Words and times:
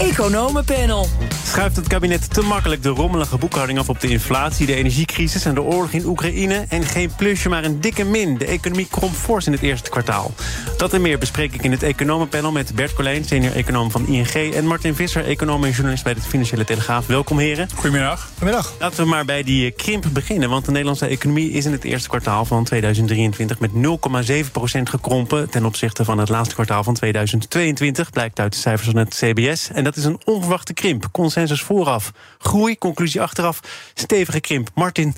Economenpanel. 0.00 1.06
Schuift 1.44 1.76
het 1.76 1.86
kabinet 1.86 2.34
te 2.34 2.42
makkelijk 2.42 2.82
de 2.82 2.88
rommelige 2.88 3.38
boekhouding 3.38 3.78
af 3.78 3.88
op 3.88 4.00
de 4.00 4.08
inflatie, 4.08 4.66
de 4.66 4.74
energiecrisis 4.74 5.44
en 5.44 5.54
de 5.54 5.62
oorlog 5.62 5.90
in 5.90 6.04
Oekraïne? 6.04 6.64
En 6.68 6.84
geen 6.84 7.10
plusje, 7.16 7.48
maar 7.48 7.64
een 7.64 7.80
dikke 7.80 8.04
min. 8.04 8.38
De 8.38 8.44
economie 8.44 8.86
kromp 8.90 9.14
fors 9.14 9.46
in 9.46 9.52
het 9.52 9.62
eerste 9.62 9.90
kwartaal. 9.90 10.34
Dat 10.76 10.92
en 10.92 11.00
meer 11.00 11.18
bespreek 11.18 11.54
ik 11.54 11.62
in 11.62 11.70
het 11.70 11.82
Economenpanel 11.82 12.52
met 12.52 12.74
Bert 12.74 12.94
Colijn, 12.94 13.24
senior 13.24 13.54
econoom 13.54 13.90
van 13.90 14.06
ING, 14.06 14.54
en 14.54 14.66
Martin 14.66 14.94
Visser, 14.94 15.24
econoom 15.24 15.64
en 15.64 15.70
journalist 15.70 16.04
bij 16.04 16.14
de 16.14 16.20
Financiële 16.20 16.64
Telegraaf. 16.64 17.06
Welkom, 17.06 17.38
heren. 17.38 17.68
Goedemiddag. 17.74 18.28
Goedemiddag. 18.28 18.72
Laten 18.78 19.02
we 19.02 19.08
maar 19.08 19.24
bij 19.24 19.42
die 19.42 19.70
krimp 19.70 20.04
beginnen. 20.12 20.50
Want 20.50 20.64
de 20.64 20.70
Nederlandse 20.70 21.06
economie 21.06 21.50
is 21.50 21.64
in 21.64 21.72
het 21.72 21.84
eerste 21.84 22.08
kwartaal 22.08 22.44
van 22.44 22.64
2023 22.64 23.58
met 23.58 23.70
0,7% 23.70 24.82
gekrompen 24.82 25.50
ten 25.50 25.64
opzichte 25.64 26.04
van 26.04 26.18
het 26.18 26.28
laatste 26.28 26.54
kwartaal 26.54 26.84
van 26.84 26.94
2022. 26.94 28.10
Blijkt 28.10 28.40
uit 28.40 28.52
de 28.52 28.58
cijfers 28.58 28.90
van 28.90 28.98
het 28.98 29.14
CBS. 29.14 29.70
En 29.72 29.85
dat 29.86 29.96
is 29.96 30.04
een 30.04 30.20
onverwachte 30.24 30.72
krimp. 30.72 31.08
Consensus 31.12 31.62
vooraf. 31.62 32.12
Groei, 32.38 32.78
conclusie 32.78 33.20
achteraf. 33.22 33.60
Stevige 33.94 34.40
krimp. 34.40 34.68
Martin, 34.74 35.14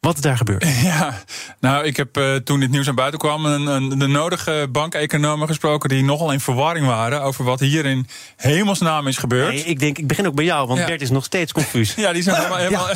wat 0.00 0.14
is 0.14 0.20
daar 0.20 0.36
gebeurd? 0.36 0.66
Ja, 0.82 1.14
nou, 1.60 1.84
ik 1.84 1.96
heb 1.96 2.18
uh, 2.18 2.34
toen 2.34 2.60
dit 2.60 2.70
nieuws 2.70 2.86
naar 2.86 2.94
buiten 2.94 3.18
kwam... 3.18 3.44
Een, 3.44 3.66
een, 3.66 3.98
de 3.98 4.06
nodige 4.06 4.68
bankeconomen 4.72 5.46
gesproken... 5.46 5.88
die 5.88 6.04
nogal 6.04 6.32
in 6.32 6.40
verwarring 6.40 6.86
waren 6.86 7.22
over 7.22 7.44
wat 7.44 7.60
hier 7.60 7.86
in 7.86 8.06
hemelsnaam 8.36 9.06
is 9.06 9.16
gebeurd. 9.16 9.52
Nee, 9.52 9.64
ik 9.64 9.78
denk, 9.78 9.98
ik 9.98 10.06
begin 10.06 10.26
ook 10.26 10.34
bij 10.34 10.44
jou, 10.44 10.66
want 10.66 10.78
ja. 10.78 10.86
Bert 10.86 11.00
is 11.00 11.10
nog 11.10 11.24
steeds 11.24 11.52
confuus. 11.52 11.94
ja, 12.04 12.12
die 12.12 12.22
zijn 12.22 12.36
helemaal, 12.40 12.58
helemaal, 12.58 12.88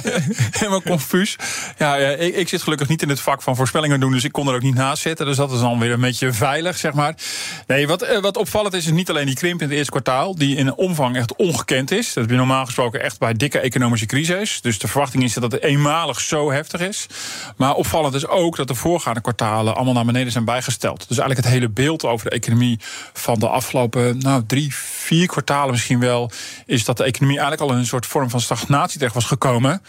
helemaal 0.50 0.82
confuus. 0.82 1.36
Ja, 1.78 1.94
ja 1.94 2.08
ik, 2.08 2.36
ik, 2.36 2.48
zit 2.48 2.62
gelukkig 2.62 2.88
niet 2.88 3.02
in 3.02 3.08
het 3.08 3.20
vak 3.20 3.42
van 3.42 3.56
voorspellingen 3.56 4.00
doen... 4.00 4.12
dus 4.12 4.24
ik 4.24 4.32
kon 4.32 4.48
er 4.48 4.54
ook 4.54 4.62
niet 4.62 4.74
naast 4.74 5.02
zitten. 5.02 5.26
Dus 5.26 5.36
dat 5.36 5.52
is 5.52 5.60
dan 5.60 5.78
weer 5.78 5.92
een 5.92 6.00
beetje 6.00 6.32
veilig, 6.32 6.76
zeg 6.76 6.92
maar. 6.92 7.14
Nee, 7.66 7.86
wat, 7.86 8.02
uh, 8.02 8.18
wat 8.18 8.36
opvallend 8.36 8.74
is, 8.74 8.86
is 8.86 8.92
niet 8.92 9.10
alleen 9.10 9.26
die 9.26 9.34
krimp 9.34 9.60
in 9.60 9.68
het 9.68 9.76
eerste 9.76 9.90
kwartaal... 9.90 10.34
die 10.34 10.56
in 10.56 10.74
omvang 10.74 11.16
echt 11.16 11.36
ongekend 11.36 11.90
is. 11.90 12.06
Dat 12.06 12.22
heb 12.22 12.32
je 12.32 12.38
normaal 12.38 12.64
gesproken 12.64 13.02
echt 13.02 13.18
bij 13.18 13.34
dikke 13.34 13.58
economische 13.58 14.06
crisis. 14.06 14.60
Dus 14.60 14.78
de 14.78 14.88
verwachting 14.88 15.22
is 15.22 15.34
dat 15.34 15.52
het 15.52 15.62
eenmalig 15.62 16.20
zo 16.20 16.52
heftig 16.52 16.80
is. 16.80 16.93
Maar 17.56 17.74
opvallend 17.74 18.14
is 18.14 18.26
ook 18.26 18.56
dat 18.56 18.68
de 18.68 18.74
voorgaande 18.74 19.20
kwartalen 19.20 19.74
allemaal 19.74 19.94
naar 19.94 20.04
beneden 20.04 20.32
zijn 20.32 20.44
bijgesteld. 20.44 21.08
Dus 21.08 21.18
eigenlijk 21.18 21.46
het 21.46 21.56
hele 21.56 21.68
beeld 21.68 22.04
over 22.04 22.30
de 22.30 22.36
economie 22.36 22.78
van 23.12 23.38
de 23.38 23.48
afgelopen 23.48 24.18
nou, 24.18 24.42
drie, 24.46 24.74
vier 24.74 25.26
kwartalen 25.26 25.70
misschien 25.70 26.00
wel, 26.00 26.30
is 26.66 26.84
dat 26.84 26.96
de 26.96 27.04
economie 27.04 27.38
eigenlijk 27.38 27.68
al 27.68 27.76
in 27.76 27.82
een 27.82 27.88
soort 27.88 28.06
vorm 28.06 28.30
van 28.30 28.40
stagnatie 28.40 28.98
terecht 28.98 29.14
was 29.14 29.24
gekomen. 29.24 29.82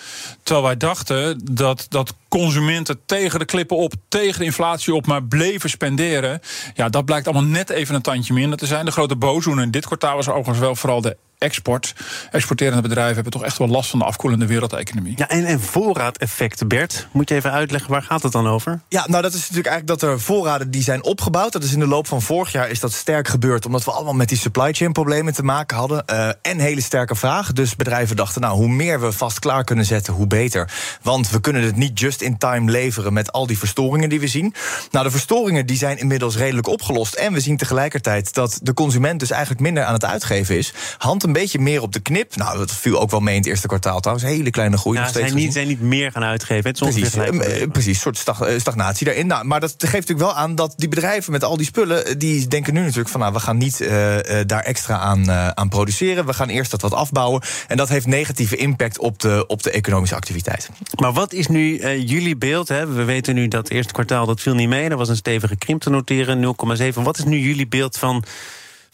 Terwijl 0.43 0.65
wij 0.65 0.77
dachten 0.77 1.39
dat, 1.51 1.85
dat 1.89 2.13
consumenten 2.27 2.99
tegen 3.05 3.39
de 3.39 3.45
klippen 3.45 3.77
op, 3.77 3.93
tegen 4.07 4.39
de 4.39 4.45
inflatie 4.45 4.95
op, 4.95 5.07
maar 5.07 5.23
bleven 5.23 5.69
spenderen. 5.69 6.41
Ja, 6.73 6.89
dat 6.89 7.05
blijkt 7.05 7.27
allemaal 7.27 7.49
net 7.49 7.69
even 7.69 7.95
een 7.95 8.01
tandje 8.01 8.33
minder 8.33 8.57
te 8.57 8.65
zijn. 8.65 8.85
De 8.85 8.91
grote 8.91 9.15
boosdoener 9.15 9.63
in 9.63 9.71
dit 9.71 9.85
kwartaal 9.85 10.15
was 10.15 10.29
overigens 10.29 10.59
wel 10.59 10.75
vooral 10.75 11.01
de 11.01 11.17
export. 11.37 11.93
Exporterende 12.31 12.81
bedrijven 12.81 13.13
hebben 13.13 13.31
toch 13.31 13.43
echt 13.43 13.57
wel 13.57 13.67
last 13.67 13.89
van 13.89 13.99
de 13.99 14.05
afkoelende 14.05 14.45
wereldeconomie. 14.45 15.13
Ja, 15.17 15.29
en, 15.29 15.45
en 15.45 15.61
voorraadeffecten, 15.61 16.67
Bert. 16.67 17.07
Moet 17.11 17.29
je 17.29 17.35
even 17.35 17.51
uitleggen, 17.51 17.91
waar 17.91 18.01
gaat 18.01 18.23
het 18.23 18.31
dan 18.31 18.47
over? 18.47 18.81
Ja, 18.89 19.05
nou 19.07 19.21
dat 19.21 19.33
is 19.33 19.39
natuurlijk 19.39 19.67
eigenlijk 19.67 19.99
dat 19.99 20.09
er 20.09 20.19
voorraden 20.19 20.71
die 20.71 20.83
zijn 20.83 21.03
opgebouwd. 21.03 21.51
Dat 21.51 21.63
is 21.63 21.73
in 21.73 21.79
de 21.79 21.87
loop 21.87 22.07
van 22.07 22.21
vorig 22.21 22.51
jaar 22.51 22.69
is 22.69 22.79
dat 22.79 22.93
sterk 22.93 23.27
gebeurd... 23.27 23.65
omdat 23.65 23.85
we 23.85 23.91
allemaal 23.91 24.13
met 24.13 24.29
die 24.29 24.37
supply 24.37 24.73
chain 24.73 24.91
problemen 24.91 25.33
te 25.33 25.43
maken 25.43 25.77
hadden. 25.77 26.03
Uh, 26.11 26.29
en 26.41 26.59
hele 26.59 26.81
sterke 26.81 27.15
vraag. 27.15 27.53
Dus 27.53 27.75
bedrijven 27.75 28.15
dachten, 28.15 28.41
nou, 28.41 28.55
hoe 28.55 28.67
meer 28.67 29.01
we 29.01 29.11
vast 29.11 29.39
klaar 29.39 29.63
kunnen 29.63 29.85
zetten, 29.85 30.13
hoe 30.13 30.27
beter. 30.27 30.71
Want 31.01 31.29
we 31.29 31.39
kunnen 31.39 31.61
het 31.61 31.75
niet 31.75 31.99
just 31.99 32.21
in 32.21 32.37
time 32.37 32.71
leveren 32.71 33.13
met 33.13 33.31
al 33.31 33.47
die 33.47 33.57
verstoringen 33.57 34.09
die 34.09 34.19
we 34.19 34.27
zien. 34.27 34.53
Nou, 34.91 35.05
de 35.05 35.11
verstoringen 35.11 35.65
die 35.65 35.77
zijn 35.77 35.97
inmiddels 35.97 36.35
redelijk 36.35 36.67
opgelost. 36.67 37.13
En 37.13 37.33
we 37.33 37.39
zien 37.39 37.57
tegelijkertijd 37.57 38.33
dat 38.33 38.59
de 38.61 38.73
consument 38.73 39.19
dus 39.19 39.31
eigenlijk 39.31 39.61
minder 39.61 39.83
aan 39.83 39.93
het 39.93 40.05
uitgeven 40.05 40.57
is. 40.57 40.73
Hand 40.97 41.23
een 41.25 41.33
beetje 41.33 41.59
meer 41.59 41.81
op 41.81 41.93
de 41.93 41.99
knip. 41.99 42.35
Nou, 42.35 42.57
dat 42.57 42.71
viel 42.71 42.99
ook 42.99 43.11
wel 43.11 43.19
mee 43.19 43.33
in 43.33 43.39
het 43.39 43.49
eerste 43.49 43.67
kwartaal 43.67 43.99
trouwens. 43.99 44.27
Hele 44.27 44.49
kleine 44.49 44.77
groei. 44.77 44.99
Nog 44.99 45.07
steeds 45.07 45.27
zijn, 45.27 45.39
niet, 45.39 45.53
zijn 45.53 45.67
niet 45.67 45.81
meer 45.81 46.11
gaan 46.11 46.23
uitgeven. 46.23 46.69
Het 46.69 46.79
precies, 46.79 47.15
uh, 47.15 47.67
precies, 47.71 48.05
een 48.05 48.13
soort 48.13 48.41
uh, 48.41 48.59
stagnatie 48.59 49.05
daarin. 49.05 49.27
Nou, 49.27 49.45
maar 49.45 49.59
dat 49.59 49.75
geeft 49.77 49.93
natuurlijk 49.93 50.19
wel 50.19 50.33
aan 50.33 50.55
dat 50.55 50.73
die 50.77 50.89
bedrijven 50.89 51.31
met 51.31 51.43
al 51.43 51.57
die 51.57 51.65
spullen... 51.65 52.19
die 52.19 52.47
denken 52.47 52.73
nu 52.73 52.79
natuurlijk 52.79 53.09
van, 53.09 53.19
nou, 53.19 53.33
we 53.33 53.39
gaan 53.39 53.57
niet 53.57 53.81
uh, 53.81 53.89
daar 54.45 54.63
extra 54.63 54.97
aan, 54.97 55.31
aan 55.31 55.69
produceren. 55.69 56.25
We 56.25 56.33
gaan 56.33 56.49
eerst 56.49 56.71
dat 56.71 56.81
wat 56.81 56.93
afbouwen. 56.93 57.41
En 57.67 57.77
dat 57.77 57.89
heeft 57.89 58.05
negatieve 58.05 58.55
impact 58.55 58.99
op 58.99 59.19
de, 59.19 59.43
op 59.47 59.63
de 59.63 59.71
economische 59.71 60.15
activiteit. 60.15 60.69
Maar 60.95 61.13
wat 61.13 61.33
is 61.33 61.47
nu 61.47 61.79
jullie 61.97 62.37
beeld? 62.37 62.67
Hè? 62.67 62.87
We 62.87 63.03
weten 63.03 63.35
nu 63.35 63.47
dat 63.47 63.63
het 63.63 63.71
eerste 63.71 63.93
kwartaal, 63.93 64.25
dat 64.25 64.41
viel 64.41 64.55
niet 64.55 64.69
mee. 64.69 64.89
Er 64.89 64.97
was 64.97 65.09
een 65.09 65.15
stevige 65.15 65.55
krimp 65.55 65.81
te 65.81 65.89
noteren, 65.89 66.55
0,7. 66.93 67.01
Wat 67.03 67.17
is 67.17 67.23
nu 67.23 67.39
jullie 67.39 67.67
beeld 67.67 67.97
van 67.97 68.23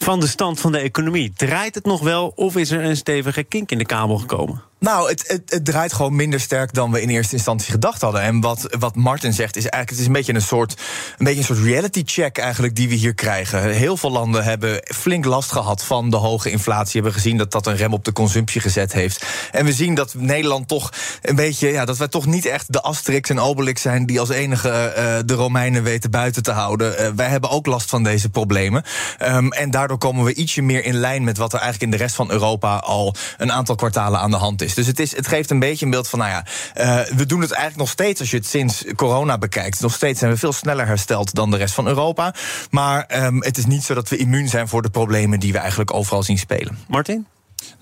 van 0.02 0.20
de 0.20 0.26
stand 0.26 0.60
van 0.60 0.72
de 0.72 0.78
economie. 0.78 1.32
Draait 1.36 1.74
het 1.74 1.84
nog 1.84 2.00
wel 2.00 2.32
of 2.34 2.56
is 2.56 2.70
er 2.70 2.84
een 2.84 2.96
stevige 2.96 3.42
kink 3.42 3.70
in 3.70 3.78
de 3.78 3.86
kabel 3.86 4.18
gekomen? 4.18 4.62
Nou, 4.82 5.08
het, 5.08 5.24
het, 5.26 5.42
het, 5.46 5.64
draait 5.64 5.92
gewoon 5.92 6.16
minder 6.16 6.40
sterk 6.40 6.74
dan 6.74 6.90
we 6.90 7.02
in 7.02 7.08
eerste 7.08 7.36
instantie 7.36 7.70
gedacht 7.70 8.00
hadden. 8.00 8.20
En 8.20 8.40
wat, 8.40 8.76
wat 8.78 8.96
Martin 8.96 9.32
zegt, 9.32 9.56
is 9.56 9.62
eigenlijk 9.62 9.90
het 9.90 9.98
is 9.98 10.06
een 10.06 10.12
beetje 10.12 10.34
een 10.34 10.42
soort, 10.42 10.80
een 11.18 11.24
beetje 11.24 11.38
een 11.38 11.44
soort 11.44 11.58
reality 11.58 12.02
check 12.04 12.38
eigenlijk 12.38 12.76
die 12.76 12.88
we 12.88 12.94
hier 12.94 13.14
krijgen. 13.14 13.70
Heel 13.70 13.96
veel 13.96 14.10
landen 14.10 14.44
hebben 14.44 14.82
flink 14.84 15.24
last 15.24 15.52
gehad 15.52 15.84
van 15.84 16.10
de 16.10 16.16
hoge 16.16 16.50
inflatie. 16.50 16.92
Hebben 16.92 17.12
gezien 17.12 17.36
dat 17.36 17.50
dat 17.50 17.66
een 17.66 17.76
rem 17.76 17.92
op 17.92 18.04
de 18.04 18.12
consumptie 18.12 18.60
gezet 18.60 18.92
heeft. 18.92 19.26
En 19.52 19.64
we 19.64 19.72
zien 19.72 19.94
dat 19.94 20.14
Nederland 20.14 20.68
toch 20.68 20.92
een 21.22 21.36
beetje, 21.36 21.68
ja, 21.68 21.84
dat 21.84 21.98
wij 21.98 22.08
toch 22.08 22.26
niet 22.26 22.46
echt 22.46 22.72
de 22.72 22.80
Asterix 22.80 23.30
en 23.30 23.40
Obelix 23.40 23.82
zijn 23.82 24.06
die 24.06 24.20
als 24.20 24.28
enige 24.28 24.68
uh, 24.68 25.18
de 25.26 25.34
Romeinen 25.34 25.82
weten 25.82 26.10
buiten 26.10 26.42
te 26.42 26.52
houden. 26.52 27.00
Uh, 27.00 27.08
wij 27.16 27.28
hebben 27.28 27.50
ook 27.50 27.66
last 27.66 27.90
van 27.90 28.02
deze 28.02 28.28
problemen. 28.28 28.82
Um, 29.22 29.52
en 29.52 29.70
daardoor 29.70 29.98
komen 29.98 30.24
we 30.24 30.34
ietsje 30.34 30.62
meer 30.62 30.84
in 30.84 30.94
lijn 30.94 31.24
met 31.24 31.36
wat 31.36 31.52
er 31.52 31.60
eigenlijk 31.60 31.92
in 31.92 31.98
de 31.98 32.04
rest 32.04 32.14
van 32.14 32.30
Europa 32.30 32.76
al 32.76 33.14
een 33.38 33.52
aantal 33.52 33.74
kwartalen 33.74 34.20
aan 34.20 34.30
de 34.30 34.36
hand 34.36 34.62
is. 34.62 34.71
Dus 34.74 34.86
het, 34.86 35.00
is, 35.00 35.16
het 35.16 35.26
geeft 35.26 35.50
een 35.50 35.58
beetje 35.58 35.84
een 35.84 35.90
beeld 35.90 36.08
van, 36.08 36.18
nou 36.18 36.30
ja, 36.30 36.44
uh, 36.76 37.16
we 37.16 37.26
doen 37.26 37.40
het 37.40 37.50
eigenlijk 37.50 37.80
nog 37.80 37.88
steeds, 37.88 38.20
als 38.20 38.30
je 38.30 38.36
het 38.36 38.46
sinds 38.46 38.84
corona 38.96 39.38
bekijkt, 39.38 39.80
nog 39.80 39.94
steeds 39.94 40.18
zijn 40.18 40.30
we 40.30 40.36
veel 40.36 40.52
sneller 40.52 40.86
hersteld 40.86 41.34
dan 41.34 41.50
de 41.50 41.56
rest 41.56 41.74
van 41.74 41.86
Europa. 41.86 42.34
Maar 42.70 43.24
um, 43.24 43.42
het 43.42 43.58
is 43.58 43.66
niet 43.66 43.82
zo 43.82 43.94
dat 43.94 44.08
we 44.08 44.16
immuun 44.16 44.48
zijn 44.48 44.68
voor 44.68 44.82
de 44.82 44.90
problemen 44.90 45.40
die 45.40 45.52
we 45.52 45.58
eigenlijk 45.58 45.94
overal 45.94 46.22
zien 46.22 46.38
spelen. 46.38 46.78
Martin? 46.88 47.26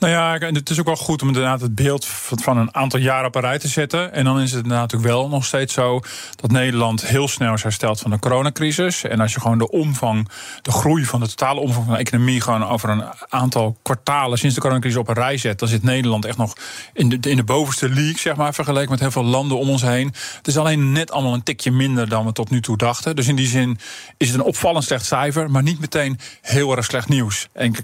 Nou 0.01 0.13
ja, 0.13 0.47
het 0.47 0.71
is 0.71 0.81
ook 0.81 0.87
wel 0.87 0.97
goed 0.97 1.23
om 1.23 1.29
inderdaad 1.29 1.61
het 1.61 1.75
beeld 1.75 2.07
van 2.07 2.57
een 2.57 2.75
aantal 2.75 3.01
jaren 3.01 3.27
op 3.27 3.35
een 3.35 3.41
rij 3.41 3.59
te 3.59 3.69
zetten. 3.69 4.13
En 4.13 4.25
dan 4.25 4.41
is 4.41 4.53
het 4.53 4.67
natuurlijk 4.67 5.13
wel 5.13 5.29
nog 5.29 5.45
steeds 5.45 5.75
zo 5.75 6.01
dat 6.37 6.51
Nederland 6.51 7.07
heel 7.07 7.29
snel 7.29 7.53
is 7.53 7.63
hersteld 7.63 8.01
van 8.01 8.11
de 8.11 8.19
coronacrisis. 8.19 9.05
En 9.05 9.21
als 9.21 9.33
je 9.33 9.41
gewoon 9.41 9.59
de 9.59 9.71
omvang, 9.71 10.29
de 10.63 10.73
groei 10.73 11.05
van 11.05 11.21
de 11.21 11.29
totale 11.29 11.61
omvang 11.61 11.85
van 11.85 11.95
de 11.95 12.01
economie 12.01 12.41
gewoon 12.41 12.69
over 12.69 12.89
een 12.89 13.05
aantal 13.29 13.77
kwartalen 13.83 14.39
sinds 14.39 14.55
de 14.55 14.61
coronacrisis 14.61 14.99
op 14.99 15.09
een 15.09 15.15
rij 15.15 15.37
zet, 15.37 15.59
dan 15.59 15.69
zit 15.69 15.83
Nederland 15.83 16.25
echt 16.25 16.37
nog 16.37 16.55
in 16.93 17.09
de, 17.09 17.31
in 17.31 17.37
de 17.37 17.45
bovenste 17.45 17.89
league, 17.89 18.19
zeg 18.19 18.37
maar, 18.37 18.55
vergeleken 18.55 18.91
met 18.91 19.01
heel 19.01 19.11
veel 19.11 19.25
landen 19.25 19.59
om 19.59 19.69
ons 19.69 19.83
heen. 19.83 20.15
Het 20.37 20.47
is 20.47 20.57
alleen 20.57 20.93
net 20.93 21.11
allemaal 21.11 21.35
een 21.35 21.43
tikje 21.43 21.71
minder 21.71 22.09
dan 22.09 22.27
we 22.27 22.33
tot 22.33 22.51
nu 22.51 22.61
toe 22.61 22.77
dachten. 22.77 23.17
Dus 23.17 23.29
in 23.29 23.37
die 23.37 23.49
zin 23.49 23.79
is 24.17 24.29
het 24.29 24.37
een 24.37 24.45
opvallend 24.45 24.85
slecht 24.85 25.07
cijfer, 25.07 25.51
maar 25.51 25.63
niet 25.63 25.81
meteen 25.81 26.19
heel 26.41 26.77
erg 26.77 26.85
slecht 26.85 27.09
nieuws. 27.09 27.49
En 27.53 27.75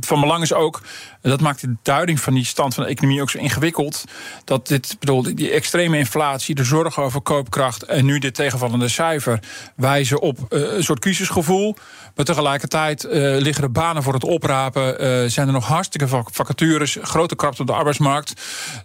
van 0.00 0.20
belang 0.20 0.42
is 0.42 0.52
ook, 0.52 0.82
dat 1.20 1.40
maakt 1.40 1.62
de 1.64 1.76
duiding 1.82 2.20
van 2.20 2.34
die 2.34 2.44
stand 2.44 2.74
van 2.74 2.84
de 2.84 2.90
economie 2.90 3.20
ook 3.20 3.30
zo 3.30 3.38
ingewikkeld. 3.38 4.04
Dat 4.44 4.68
dit, 4.68 4.96
bedoel, 4.98 5.22
die 5.34 5.50
extreme 5.50 5.98
inflatie, 5.98 6.54
de 6.54 6.64
zorgen 6.64 7.02
over 7.02 7.20
koopkracht 7.20 7.82
en 7.82 8.04
nu 8.04 8.18
dit 8.18 8.34
tegenvallende 8.34 8.88
cijfer 8.88 9.40
wijzen 9.76 10.20
op 10.20 10.38
uh, 10.38 10.72
een 10.72 10.84
soort 10.84 10.98
crisisgevoel. 10.98 11.76
Maar 12.14 12.24
tegelijkertijd 12.24 13.04
uh, 13.04 13.10
liggen 13.38 13.64
er 13.64 13.72
banen 13.72 14.02
voor 14.02 14.12
het 14.12 14.24
oprapen. 14.24 15.04
Uh, 15.04 15.28
zijn 15.28 15.46
er 15.46 15.52
nog 15.52 15.66
hartstikke 15.66 16.08
vacatures, 16.08 16.98
grote 17.02 17.36
krapte 17.36 17.60
op 17.60 17.66
de 17.66 17.72
arbeidsmarkt. 17.72 18.32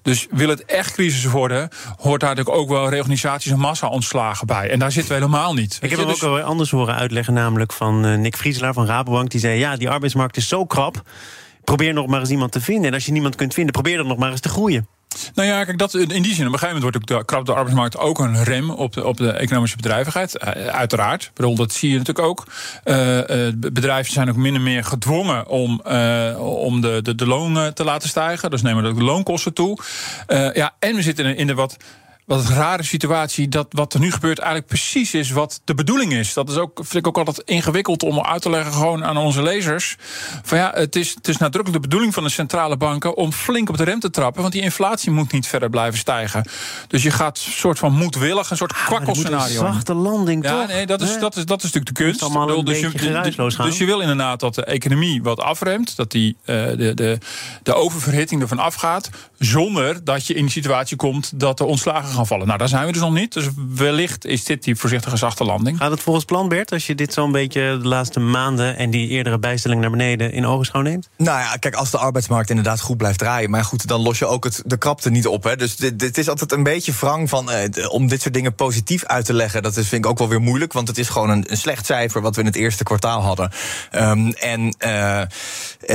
Dus 0.01 0.27
wil 0.31 0.49
het 0.49 0.65
echt 0.65 0.93
crisis 0.93 1.25
worden, 1.25 1.69
hoort 1.97 2.19
daar 2.19 2.35
natuurlijk 2.35 2.57
ook 2.57 2.69
wel 2.69 2.89
reorganisaties 2.89 3.51
en 3.51 3.59
massa-ontslagen 3.59 4.47
bij. 4.47 4.69
En 4.69 4.79
daar 4.79 4.91
zitten 4.91 5.11
we 5.11 5.17
helemaal 5.17 5.53
niet. 5.53 5.77
Ik 5.81 5.89
heb 5.89 5.99
hem 5.99 6.07
dus... 6.07 6.23
ook 6.23 6.35
wel 6.35 6.43
anders 6.43 6.71
horen 6.71 6.95
uitleggen, 6.95 7.33
namelijk 7.33 7.73
van 7.73 8.21
Nick 8.21 8.37
Vrieselaar 8.37 8.73
van 8.73 8.85
Rabobank. 8.85 9.31
Die 9.31 9.39
zei: 9.39 9.59
Ja, 9.59 9.75
die 9.75 9.89
arbeidsmarkt 9.89 10.37
is 10.37 10.47
zo 10.47 10.65
krap 10.65 11.01
probeer 11.69 11.93
nog 11.93 12.07
maar 12.07 12.19
eens 12.19 12.29
iemand 12.29 12.51
te 12.51 12.61
vinden. 12.61 12.85
En 12.87 12.93
als 12.93 13.05
je 13.05 13.11
niemand 13.11 13.35
kunt 13.35 13.53
vinden, 13.53 13.73
probeer 13.73 13.97
dan 13.97 14.07
nog 14.07 14.17
maar 14.17 14.31
eens 14.31 14.39
te 14.39 14.49
groeien. 14.49 14.87
Nou 15.33 15.47
ja, 15.47 15.63
kijk, 15.63 15.77
dat, 15.77 15.93
in 15.93 16.07
die 16.07 16.33
zin, 16.33 16.47
op 16.47 16.53
een 16.53 16.59
gegeven 16.59 16.67
moment 16.67 16.83
wordt 16.83 16.97
ook 16.97 17.17
de 17.17 17.25
krap 17.25 17.45
de 17.45 17.53
arbeidsmarkt 17.53 17.97
ook 17.97 18.19
een 18.19 18.43
rem 18.43 18.69
op 18.69 18.93
de, 18.93 19.05
op 19.05 19.17
de 19.17 19.31
economische 19.31 19.77
bedrijvigheid. 19.77 20.43
Uh, 20.43 20.65
uiteraard. 20.65 21.23
Ik 21.23 21.31
bedoel, 21.33 21.55
dat 21.55 21.73
zie 21.73 21.89
je 21.89 21.97
natuurlijk 21.97 22.27
ook. 22.27 22.45
Uh, 22.85 23.19
bedrijven 23.57 24.13
zijn 24.13 24.29
ook 24.29 24.35
min 24.35 24.55
en 24.55 24.63
meer 24.63 24.83
gedwongen 24.83 25.47
om, 25.47 25.81
om 26.39 26.81
de, 26.81 27.15
de, 27.15 27.25
loon 27.25 27.73
te 27.73 27.83
laten 27.83 28.09
stijgen. 28.09 28.49
Dus 28.49 28.61
nemen 28.61 28.95
de 28.95 29.03
loonkosten 29.03 29.53
toe. 29.53 29.77
ja, 30.53 30.75
en 30.79 30.95
we 30.95 31.01
zitten 31.01 31.37
in 31.37 31.47
de 31.47 31.53
wat 31.53 31.77
wat 32.29 32.49
een 32.49 32.55
rare 32.55 32.83
situatie 32.83 33.47
dat 33.47 33.67
wat 33.69 33.93
er 33.93 33.99
nu 33.99 34.11
gebeurt 34.11 34.37
eigenlijk 34.39 34.67
precies 34.69 35.13
is 35.13 35.31
wat 35.31 35.61
de 35.63 35.73
bedoeling 35.73 36.13
is. 36.13 36.33
Dat 36.33 36.49
is 36.49 36.55
ook, 36.55 36.71
vind 36.75 36.95
ik 36.95 37.07
ook 37.07 37.17
altijd 37.17 37.47
ingewikkeld 37.47 38.03
om 38.03 38.19
uit 38.21 38.41
te 38.41 38.49
leggen 38.49 38.73
gewoon 38.73 39.05
aan 39.05 39.17
onze 39.17 39.41
lezers. 39.41 39.95
Van 40.43 40.57
ja, 40.57 40.71
het 40.73 40.95
is, 40.95 41.13
het 41.15 41.27
is 41.27 41.37
nadrukkelijk 41.37 41.81
de 41.81 41.87
bedoeling 41.87 42.13
van 42.13 42.23
de 42.23 42.29
centrale 42.29 42.77
banken 42.77 43.15
om 43.17 43.31
flink 43.31 43.69
op 43.69 43.77
de 43.77 43.83
rem 43.83 43.99
te 43.99 44.09
trappen, 44.09 44.41
want 44.41 44.53
die 44.53 44.61
inflatie 44.61 45.11
moet 45.11 45.31
niet 45.31 45.47
verder 45.47 45.69
blijven 45.69 45.99
stijgen. 45.99 46.49
Dus 46.87 47.03
je 47.03 47.11
gaat 47.11 47.37
een 47.45 47.51
soort 47.51 47.79
van 47.79 47.93
moedwillig, 47.93 48.49
een 48.49 48.57
soort 48.57 48.73
Ah, 48.73 48.85
kwakkelscenario. 48.85 49.65
Een 49.65 49.73
zachte 49.73 49.93
landing, 49.93 50.43
Ja, 50.43 50.59
toch? 50.59 50.67
nee, 50.67 50.85
dat 50.85 51.01
is, 51.01 51.19
dat, 51.19 51.35
is, 51.35 51.45
dat 51.45 51.57
is 51.57 51.63
natuurlijk 51.63 51.97
de 51.97 52.03
kunst. 52.03 52.21
Allemaal 52.21 52.45
bedoel, 52.45 52.63
dus, 52.63 52.79
gaan. 53.55 53.65
dus 53.65 53.77
je 53.77 53.85
wil 53.85 53.99
inderdaad 53.99 54.39
dat 54.39 54.55
de 54.55 54.63
economie 54.63 55.23
wat 55.23 55.39
afremt. 55.39 55.95
Dat 55.95 56.11
die, 56.11 56.37
eh, 56.45 56.55
de, 56.55 56.91
de, 56.93 57.17
de 57.63 57.73
oververhitting 57.73 58.41
ervan 58.41 58.59
afgaat. 58.59 59.09
Zonder 59.39 60.03
dat 60.03 60.27
je 60.27 60.33
in 60.33 60.41
die 60.41 60.51
situatie 60.51 60.97
komt 60.97 61.39
dat 61.39 61.59
er 61.59 61.65
ontslagen 61.65 62.09
gaan 62.09 62.27
vallen. 62.27 62.47
Nou, 62.47 62.59
daar 62.59 62.67
zijn 62.67 62.85
we 62.85 62.91
dus 62.91 63.01
nog 63.01 63.13
niet. 63.13 63.33
Dus 63.33 63.45
wellicht 63.75 64.25
is 64.25 64.43
dit 64.43 64.63
die 64.63 64.75
voorzichtige 64.75 65.17
zachte 65.17 65.43
landing. 65.43 65.77
Gaat 65.77 65.91
het 65.91 66.01
volgens 66.01 66.25
plan, 66.25 66.47
Bert, 66.49 66.71
als 66.71 66.87
je 66.87 66.95
dit 66.95 67.13
zo'n 67.13 67.31
beetje 67.31 67.77
de 67.81 67.87
laatste 67.87 68.19
maanden... 68.19 68.77
en 68.77 68.89
die 68.89 69.07
eerdere 69.07 69.39
bijstelling 69.39 69.81
naar 69.81 69.89
beneden 69.89 70.31
in 70.31 70.45
ogenschouw 70.45 70.81
neemt? 70.81 71.09
Nou 71.17 71.39
ja, 71.39 71.55
kijk, 71.55 71.75
als 71.75 71.91
de 71.91 71.97
arbeidsmarkt 71.97 72.49
inderdaad 72.49 72.81
goed 72.81 72.97
blijft 72.97 73.19
draaien. 73.19 73.49
Maar 73.49 73.63
goed, 73.63 73.87
dan 73.87 74.01
los 74.01 74.19
je 74.19 74.25
ook 74.25 74.43
het, 74.43 74.61
de 74.65 74.77
krapte 74.77 75.09
niet 75.09 75.27
op. 75.27 75.43
Hè. 75.43 75.55
Dus 75.55 75.75
dit, 75.75 75.99
dit 75.99 76.17
is 76.17 76.29
altijd 76.29 76.51
een 76.51 76.63
beetje 76.63 76.93
wrang 76.99 77.29
van. 77.29 77.51
eh, 77.51 77.89
om 77.91 78.07
dit 78.07 78.21
soort 78.21 78.33
dingen 78.33 78.55
positief 78.55 79.05
uit 79.05 79.25
te 79.25 79.33
leggen. 79.33 79.63
Dat 79.63 79.77
is, 79.77 79.87
vind 79.87 80.05
ik 80.05 80.11
ook 80.11 80.17
wel 80.17 80.27
weer 80.29 80.41
moeilijk. 80.41 80.73
Want 80.73 80.87
het 80.87 80.97
is 80.97 81.09
gewoon 81.09 81.29
een, 81.29 81.45
een 81.51 81.57
slecht 81.57 81.85
cijfer. 81.85 82.21
wat 82.21 82.35
we 82.35 82.41
in 82.41 82.47
het 82.47 82.55
eerste 82.55 82.83
kwartaal 82.83 83.21
hadden. 83.21 83.51
Ehm, 83.91 84.29
en 84.29 84.75
eh, 84.77 85.21
eh, 85.21 85.27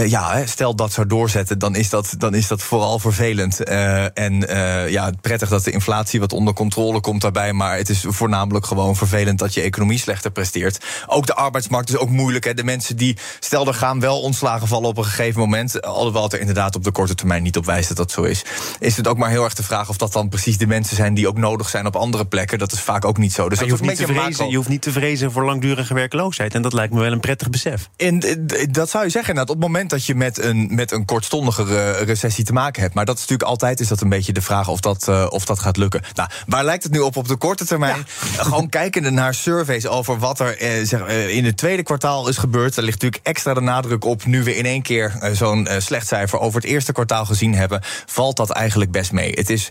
ja, 0.06 0.46
stel 0.46 0.74
dat 0.76 0.92
zou 0.92 1.06
doorzetten. 1.06 1.58
dan 1.58 1.74
is 1.74 1.90
dat, 1.90 2.14
dan 2.18 2.34
is 2.34 2.48
dat 2.48 2.62
vooral 2.62 2.98
vervelend. 3.34 3.62
Eh, 3.64 4.24
en 4.24 4.48
eh, 4.48 4.90
ja, 4.90 5.10
prettig 5.20 5.48
dat 5.48 5.64
de 5.64 5.70
inflatie 5.70 6.20
wat 6.20 6.32
onder 6.32 6.54
controle 6.54 7.00
komt 7.00 7.20
daarbij. 7.20 7.52
Maar 7.52 7.76
het 7.76 7.88
is 7.88 8.04
voornamelijk 8.08 8.66
gewoon 8.66 8.96
vervelend 8.96 9.38
dat 9.38 9.54
je 9.54 9.60
economie 9.60 9.98
slechter 9.98 10.30
presteert. 10.30 10.84
Ook 11.06 11.26
de 11.26 11.34
arbeidsmarkt 11.34 11.88
is 11.88 11.96
ook 11.96 12.08
moeilijk. 12.08 12.44
Hè. 12.44 12.54
De 12.54 12.64
mensen 12.64 12.96
die. 12.96 13.16
Stel, 13.40 13.66
er 13.66 13.74
gaan 13.74 14.00
wel 14.00 14.20
ontslagen 14.20 14.68
vallen 14.68 14.88
op 14.88 14.98
een 14.98 15.04
gegeven 15.04 15.40
moment. 15.40 15.82
Alhoewel 15.82 16.22
het 16.22 16.32
er 16.32 16.40
inderdaad 16.40 16.76
op 16.76 16.84
de 16.84 16.90
korte 16.90 17.14
termijn 17.14 17.42
niet 17.42 17.56
op 17.56 17.64
wijst 17.64 17.88
dat 17.88 17.96
dat 17.96 18.10
zo 18.10 18.22
is. 18.22 18.44
Is 18.78 18.96
het 18.96 19.08
ook 19.08 19.18
maar 19.18 19.30
heel 19.30 19.44
erg 19.44 19.54
de 19.54 19.62
vraag 19.62 19.88
of 19.88 19.96
dat 19.96 20.12
dan 20.12 20.28
precies 20.28 20.58
de 20.58 20.66
mensen 20.66 20.96
zijn 20.96 21.14
die 21.14 21.28
ook 21.28 21.38
nodig 21.38 21.68
zijn 21.68 21.86
op 21.86 21.96
andere 21.96 22.26
plekken. 22.26 22.58
Dat 22.58 22.72
is 22.72 22.80
vaak 22.80 23.04
ook 23.04 23.18
niet 23.18 23.32
zo. 23.32 23.48
Dus 23.48 23.58
je, 23.58 23.70
hoeft 23.70 23.82
niet 23.82 23.96
te 23.96 24.04
vrezen, 24.04 24.22
macro. 24.22 24.48
je 24.48 24.56
hoeft 24.56 24.68
niet 24.68 24.82
te 24.82 24.92
vrezen 24.92 25.32
voor 25.32 25.44
langdurige 25.44 25.94
werkloosheid. 25.94 26.54
En 26.54 26.62
dat 26.62 26.72
lijkt 26.72 26.92
me 26.92 27.00
wel 27.00 27.12
een 27.12 27.20
prettig 27.20 27.50
besef. 27.50 27.88
En 27.96 28.20
eh, 28.20 28.66
dat 28.70 28.90
zou 28.90 29.04
je 29.04 29.10
zeggen, 29.10 29.30
inderdaad, 29.30 29.56
op 29.56 29.62
het 29.62 29.72
moment 29.72 29.90
dat 29.90 30.06
je 30.06 30.14
met 30.14 30.42
een, 30.42 30.68
met 30.70 30.92
een 30.92 31.04
kortstondige 31.04 31.90
recessie 31.90 32.44
te 32.44 32.52
maken 32.52 32.82
hebt. 32.82 32.94
Maar 32.94 33.04
dat 33.04 33.18
natuurlijk 33.30 33.48
altijd 33.48 33.80
is 33.80 33.88
dat 33.88 34.00
een 34.00 34.08
beetje 34.08 34.32
de 34.32 34.42
vraag 34.42 34.68
of 34.68 34.80
dat, 34.80 35.08
eh, 35.08 35.26
of 35.28 35.44
dat 35.44 35.58
gaat 35.58 35.76
lukken. 35.76 36.02
Nou, 36.14 36.28
waar 36.46 36.64
lijkt 36.64 36.82
het 36.82 36.92
nu 36.92 36.98
op 36.98 37.16
op 37.16 37.28
de 37.28 37.36
korte 37.36 37.64
termijn? 37.66 38.06
Eh, 38.36 38.44
Gewoon 38.44 38.68
kijkende 38.80 39.10
naar 39.10 39.34
surveys 39.34 39.86
over 39.86 40.18
wat 40.18 40.40
er 40.40 40.58
eh, 40.58 40.84
zeg, 40.86 41.00
eh, 41.00 41.28
in 41.36 41.44
het 41.44 41.56
tweede 41.56 41.82
kwartaal 41.82 42.28
is 42.28 42.36
gebeurd. 42.36 42.74
Daar 42.74 42.84
ligt 42.84 43.02
natuurlijk 43.02 43.26
extra 43.26 43.54
de 43.54 43.60
nadruk 43.60 44.04
op. 44.04 44.24
Nu 44.26 44.42
we 44.42 44.56
in 44.56 44.64
één 44.66 44.82
keer 44.82 45.16
eh, 45.20 45.32
zo'n 45.32 45.66
eh, 45.66 45.80
slecht 45.80 46.06
cijfer 46.06 46.38
over 46.38 46.60
het 46.60 46.70
eerste 46.70 46.92
kwartaal 46.92 47.24
gezien 47.24 47.54
hebben, 47.54 47.80
valt 48.06 48.36
dat 48.36 48.50
eigenlijk 48.50 48.90
best 48.90 49.12
mee. 49.12 49.30
Het 49.34 49.50
is 49.50 49.68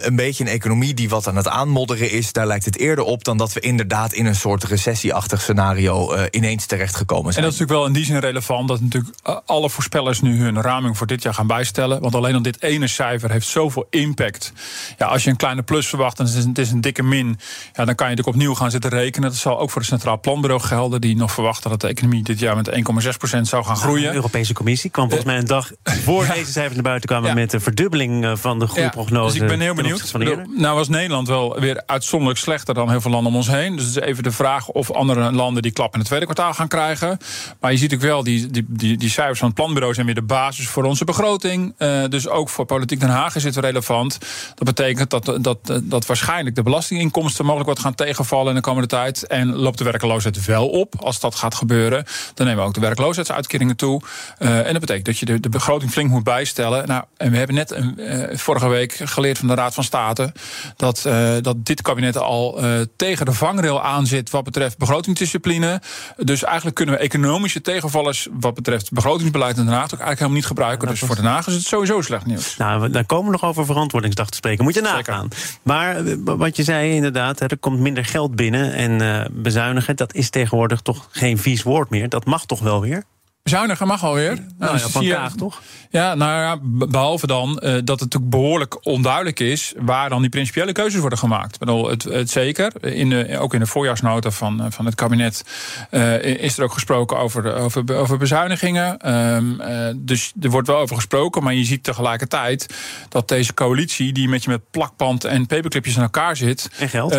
een 0.00 0.16
beetje 0.16 0.44
een 0.44 0.50
economie 0.50 0.94
die 0.94 1.08
wat 1.08 1.26
aan 1.28 1.36
het 1.36 1.48
aanmodderen 1.48 2.10
is. 2.10 2.32
Daar 2.32 2.46
lijkt 2.46 2.64
het 2.64 2.78
eerder 2.78 3.04
op 3.04 3.24
dan 3.24 3.36
dat 3.36 3.52
we 3.52 3.60
inderdaad 3.60 4.12
in 4.12 4.26
een 4.26 4.34
soort 4.34 4.64
recessieachtig 4.64 5.40
scenario 5.40 6.14
ineens 6.30 6.66
terechtgekomen 6.66 7.26
En 7.26 7.32
zijn. 7.32 7.44
dat 7.44 7.52
is 7.52 7.58
natuurlijk 7.58 7.78
wel 7.78 7.86
in 7.96 8.04
die 8.04 8.12
zin 8.12 8.18
relevant 8.20 8.68
dat 8.68 8.80
natuurlijk 8.80 9.14
alle 9.46 9.70
voorspellers 9.70 10.20
nu 10.20 10.40
hun 10.42 10.60
raming 10.62 10.96
voor 10.96 11.06
dit 11.06 11.22
jaar 11.22 11.34
gaan 11.34 11.46
bijstellen. 11.46 12.00
Want 12.00 12.14
alleen 12.14 12.34
al 12.34 12.42
dit 12.42 12.58
ene 12.70 12.86
cijfer 12.86 13.30
heeft 13.30 13.46
zoveel 13.46 13.86
impact. 13.90 14.52
Ja, 14.98 15.06
als 15.06 15.24
je 15.24 15.30
een 15.30 15.36
kleine 15.36 15.62
plus 15.62 15.86
verwacht 15.86 16.18
en 16.18 16.24
het 16.24 16.34
is 16.34 16.42
een, 16.42 16.48
het 16.48 16.58
is 16.58 16.70
een 16.70 16.80
dikke 16.80 17.02
min, 17.02 17.26
ja, 17.72 17.84
dan 17.84 17.94
kan 17.94 18.08
je 18.08 18.14
natuurlijk 18.14 18.26
opnieuw 18.28 18.54
gaan 18.54 18.70
zitten 18.70 18.90
rekenen. 18.90 19.28
Dat 19.28 19.38
zal 19.38 19.58
ook 19.58 19.70
voor 19.70 19.80
het 19.80 19.90
Centraal 19.90 20.20
Planbureau 20.20 20.62
gelden, 20.62 21.00
die 21.00 21.16
nog 21.16 21.32
verwachten 21.32 21.70
dat 21.70 21.80
de 21.80 21.88
economie 21.88 22.22
dit 22.22 22.38
jaar 22.38 22.56
met 22.56 22.70
1,6% 22.70 23.40
zou 23.40 23.64
gaan 23.64 23.74
De 23.74 23.80
groeien. 23.80 24.14
Europese 24.14 24.52
Commissie 24.52 24.90
kwam 24.90 25.04
volgens 25.06 25.28
mij 25.28 25.38
een 25.38 25.46
dag 25.46 25.70
voor 26.04 26.24
Ja. 26.24 26.34
deze 26.34 26.52
cijfers 26.52 26.74
naar 26.74 26.82
buiten 26.82 27.08
kwamen... 27.08 27.28
Ja. 27.28 27.34
met 27.34 27.50
de 27.50 27.60
verdubbeling 27.60 28.24
eh, 28.24 28.32
van 28.36 28.58
de 28.58 28.66
groeiprognose. 28.66 29.32
dus 29.32 29.42
ik 29.42 29.48
ben 29.48 29.60
heel 29.60 29.74
benieuwd. 29.74 30.12
Nou 30.56 30.74
was 30.76 30.88
Nederland 30.88 31.28
wel 31.28 31.60
weer 31.60 31.82
uitzonderlijk 31.86 32.38
slechter 32.40 32.74
dan 32.74 32.90
heel 32.90 33.00
veel 33.00 33.10
landen 33.10 33.30
om 33.32 33.36
ons 33.36 33.46
heen. 33.48 33.76
Dus 33.76 33.84
het 33.86 33.96
is 33.96 34.02
even 34.02 34.22
de 34.22 34.32
vraag 34.32 34.68
of 34.68 34.90
andere 34.92 35.32
landen 35.32 35.62
die 35.62 35.72
klap 35.72 35.92
in 35.92 35.98
het 35.98 36.08
tweede 36.08 36.24
kwartaal 36.26 36.54
gaan 36.54 36.68
krijgen. 36.68 37.18
Maar 37.60 37.72
je 37.72 37.78
ziet 37.78 37.94
ook 37.94 38.00
wel, 38.00 38.22
die, 38.22 38.46
die, 38.46 38.64
die, 38.68 38.96
die 38.96 39.10
cijfers 39.10 39.38
van 39.38 39.48
het 39.48 39.56
planbureau 39.56 39.94
zijn 39.94 40.06
weer 40.06 40.14
de 40.14 40.22
basis 40.22 40.68
voor 40.68 40.84
onze 40.84 41.04
begroting. 41.04 41.74
Eh, 41.76 42.04
dus 42.08 42.28
ook 42.28 42.48
voor 42.48 42.59
Politiek 42.64 43.00
Den 43.00 43.08
Haag 43.08 43.36
is 43.36 43.44
het 43.44 43.56
relevant. 43.56 44.18
Dat 44.54 44.64
betekent 44.64 45.10
dat, 45.10 45.38
dat, 45.40 45.80
dat 45.82 46.06
waarschijnlijk 46.06 46.56
de 46.56 46.62
belastinginkomsten 46.62 47.44
mogelijk 47.44 47.68
wat 47.68 47.78
gaan 47.78 47.94
tegenvallen 47.94 48.48
in 48.48 48.54
de 48.54 48.60
komende 48.60 48.88
tijd. 48.88 49.26
En 49.26 49.54
loopt 49.54 49.78
de 49.78 49.84
werkloosheid 49.84 50.44
wel 50.44 50.68
op. 50.68 50.94
Als 51.00 51.20
dat 51.20 51.34
gaat 51.34 51.54
gebeuren, 51.54 52.04
dan 52.34 52.46
nemen 52.46 52.62
we 52.62 52.68
ook 52.68 52.74
de 52.74 52.80
werkloosheidsuitkeringen 52.80 53.76
toe. 53.76 54.02
Eh, 54.38 54.66
en 54.66 54.72
dat 54.72 54.80
betekent 54.80 55.06
dat 55.06 55.18
je 55.18 55.26
de, 55.26 55.40
de 55.40 55.48
begroting 55.48 55.90
flink 55.90 56.10
moet 56.10 56.24
bijstellen. 56.24 56.88
Nou, 56.88 57.04
en 57.16 57.30
we 57.30 57.36
hebben 57.36 57.56
net 57.56 57.70
een, 57.70 57.98
eh, 57.98 58.38
vorige 58.38 58.68
week 58.68 58.92
geleerd 58.92 59.38
van 59.38 59.48
de 59.48 59.54
Raad 59.54 59.74
van 59.74 59.84
State 59.84 60.32
dat, 60.76 61.04
eh, 61.04 61.34
dat 61.40 61.64
dit 61.64 61.82
kabinet 61.82 62.16
al 62.16 62.58
tegen 62.96 63.26
de 63.26 63.32
vangrail 63.32 63.82
aanzit 63.82 64.30
wat 64.30 64.44
betreft 64.44 64.78
begrotingsdiscipline. 64.78 65.80
Dus 66.16 66.42
eigenlijk 66.42 66.76
kunnen 66.76 66.94
we 66.94 67.00
economische 67.00 67.60
tegenvallers 67.60 68.28
wat 68.32 68.54
betreft 68.54 68.92
begrotingsbeleid 68.92 69.56
in 69.56 69.64
Den 69.64 69.74
Haag 69.74 69.84
ook 69.84 69.90
eigenlijk 69.90 70.18
helemaal 70.18 70.38
niet 70.38 70.46
gebruiken. 70.46 70.88
Dus 70.88 71.00
voor 71.00 71.16
Den 71.16 71.24
Haag 71.24 71.46
is 71.46 71.54
het 71.54 71.62
sowieso 71.62 72.00
slecht 72.00 72.26
nieuws. 72.26 72.49
Nou, 72.58 72.90
daar 72.90 73.04
komen 73.04 73.24
we 73.24 73.30
nog 73.30 73.44
over 73.44 73.64
verantwoordingsdag 73.66 74.28
te 74.30 74.36
spreken. 74.36 74.64
Moet 74.64 74.74
je 74.74 74.80
nagaan. 74.80 75.28
Maar 75.62 75.96
eh, 75.96 76.16
wat 76.24 76.56
je 76.56 76.62
zei 76.62 76.94
inderdaad, 76.94 77.40
er 77.40 77.58
komt 77.58 77.78
minder 77.78 78.04
geld 78.04 78.36
binnen. 78.36 78.72
En 78.72 79.00
eh, 79.00 79.26
bezuinigen, 79.30 79.96
dat 79.96 80.14
is 80.14 80.30
tegenwoordig 80.30 80.80
toch 80.80 81.08
geen 81.10 81.38
vies 81.38 81.62
woord 81.62 81.90
meer. 81.90 82.08
Dat 82.08 82.24
mag 82.24 82.46
toch 82.46 82.60
wel 82.60 82.80
weer? 82.80 83.04
Bezuinigen 83.42 83.86
mag 83.86 84.04
alweer. 84.04 84.46
Nou 84.58 84.72
dus 84.72 84.92
ja, 85.00 85.14
Kaag 85.14 85.34
toch? 85.34 85.60
Ja, 85.90 86.14
nou 86.14 86.40
ja, 86.40 86.58
be- 86.62 86.86
behalve 86.86 87.26
dan 87.26 87.58
eh, 87.58 87.72
dat 87.72 88.00
het 88.00 88.00
natuurlijk 88.00 88.30
behoorlijk 88.30 88.86
onduidelijk 88.86 89.40
is 89.40 89.74
waar 89.76 90.08
dan 90.08 90.20
die 90.20 90.30
principiële 90.30 90.72
keuzes 90.72 91.00
worden 91.00 91.18
gemaakt. 91.18 91.52
Ik 91.54 91.58
bedoel, 91.58 91.88
het, 91.88 92.02
het 92.02 92.30
zeker. 92.30 92.72
In 92.84 93.08
de, 93.10 93.38
ook 93.38 93.54
in 93.54 93.60
de 93.60 93.66
voorjaarsnota 93.66 94.30
van, 94.30 94.64
eh, 94.64 94.66
van 94.70 94.84
het 94.84 94.94
kabinet 94.94 95.44
eh, 95.90 96.22
is 96.22 96.58
er 96.58 96.64
ook 96.64 96.72
gesproken 96.72 97.18
over, 97.18 97.54
over, 97.54 97.96
over 97.96 98.18
bezuinigingen. 98.18 98.98
Ehm, 98.98 99.60
eh, 99.60 99.94
dus 99.96 100.32
er 100.40 100.50
wordt 100.50 100.68
wel 100.68 100.78
over 100.78 100.96
gesproken, 100.96 101.42
maar 101.42 101.54
je 101.54 101.64
ziet 101.64 101.84
tegelijkertijd 101.84 102.74
dat 103.08 103.28
deze 103.28 103.54
coalitie, 103.54 104.12
die 104.12 104.28
met 104.28 104.44
je 104.44 104.50
met 104.50 104.70
plakband 104.70 105.24
en 105.24 105.46
paperclipjes 105.46 105.96
aan 105.96 106.02
elkaar 106.02 106.36
zit. 106.36 106.70
En 106.78 106.88
geld. 106.88 107.12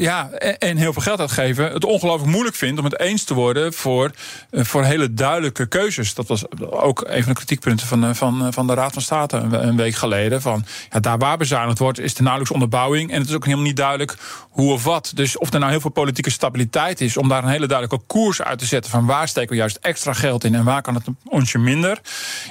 ja, 0.00 0.30
en, 0.30 0.58
en 0.58 0.76
heel 0.76 0.92
veel 0.92 1.02
geld 1.02 1.20
uitgeven. 1.20 1.72
Het 1.72 1.84
ongelooflijk 1.84 2.32
moeilijk 2.32 2.56
vindt 2.56 2.78
om 2.78 2.84
het 2.84 3.00
eens 3.00 3.24
te 3.24 3.34
worden 3.34 3.72
voor, 3.72 4.10
voor 4.52 4.84
hele 4.84 5.14
duidelijke 5.14 5.37
keuzes. 5.68 6.14
Dat 6.14 6.28
was 6.28 6.44
ook 6.60 7.04
een 7.06 7.22
van 7.22 7.32
de 7.32 7.38
kritiekpunten 7.38 7.86
van, 7.86 8.04
eh, 8.04 8.14
van, 8.14 8.46
eh, 8.46 8.52
van 8.52 8.66
de 8.66 8.74
Raad 8.74 8.92
van 8.92 9.02
State 9.02 9.36
een, 9.36 9.76
week 9.76 9.94
geleden. 9.94 10.42
Van, 10.42 10.64
ja, 10.90 11.00
daar 11.00 11.18
waar 11.18 11.36
bezuinigd 11.36 11.78
wordt, 11.78 11.98
is 11.98 12.14
de 12.14 12.22
nauwelijks 12.22 12.54
onderbouwing. 12.54 13.10
En 13.10 13.20
het 13.20 13.28
is 13.28 13.34
ook 13.34 13.44
helemaal 13.44 13.66
niet 13.66 13.76
duidelijk 13.76 14.16
hoe 14.50 14.72
of 14.72 14.84
wat. 14.84 15.12
Dus 15.14 15.38
of 15.38 15.52
er 15.52 15.58
nou 15.58 15.70
heel 15.70 15.80
veel 15.80 15.90
politieke 15.90 16.30
stabiliteit 16.30 17.00
is 17.00 17.16
om 17.16 17.28
daar 17.28 17.42
een 17.42 17.50
hele 17.50 17.66
duidelijke 17.66 18.06
koers 18.06 18.42
uit 18.42 18.58
te 18.58 18.66
zetten. 18.66 18.90
Van 18.90 19.06
waar 19.06 19.28
steken 19.28 19.50
we 19.50 19.56
juist 19.56 19.78
extra 19.80 20.12
geld 20.12 20.44
in 20.44 20.54
en 20.54 20.64
waar 20.64 20.82
kan 20.82 20.94
het 20.94 21.06
onsje 21.24 21.58
minder. 21.58 22.00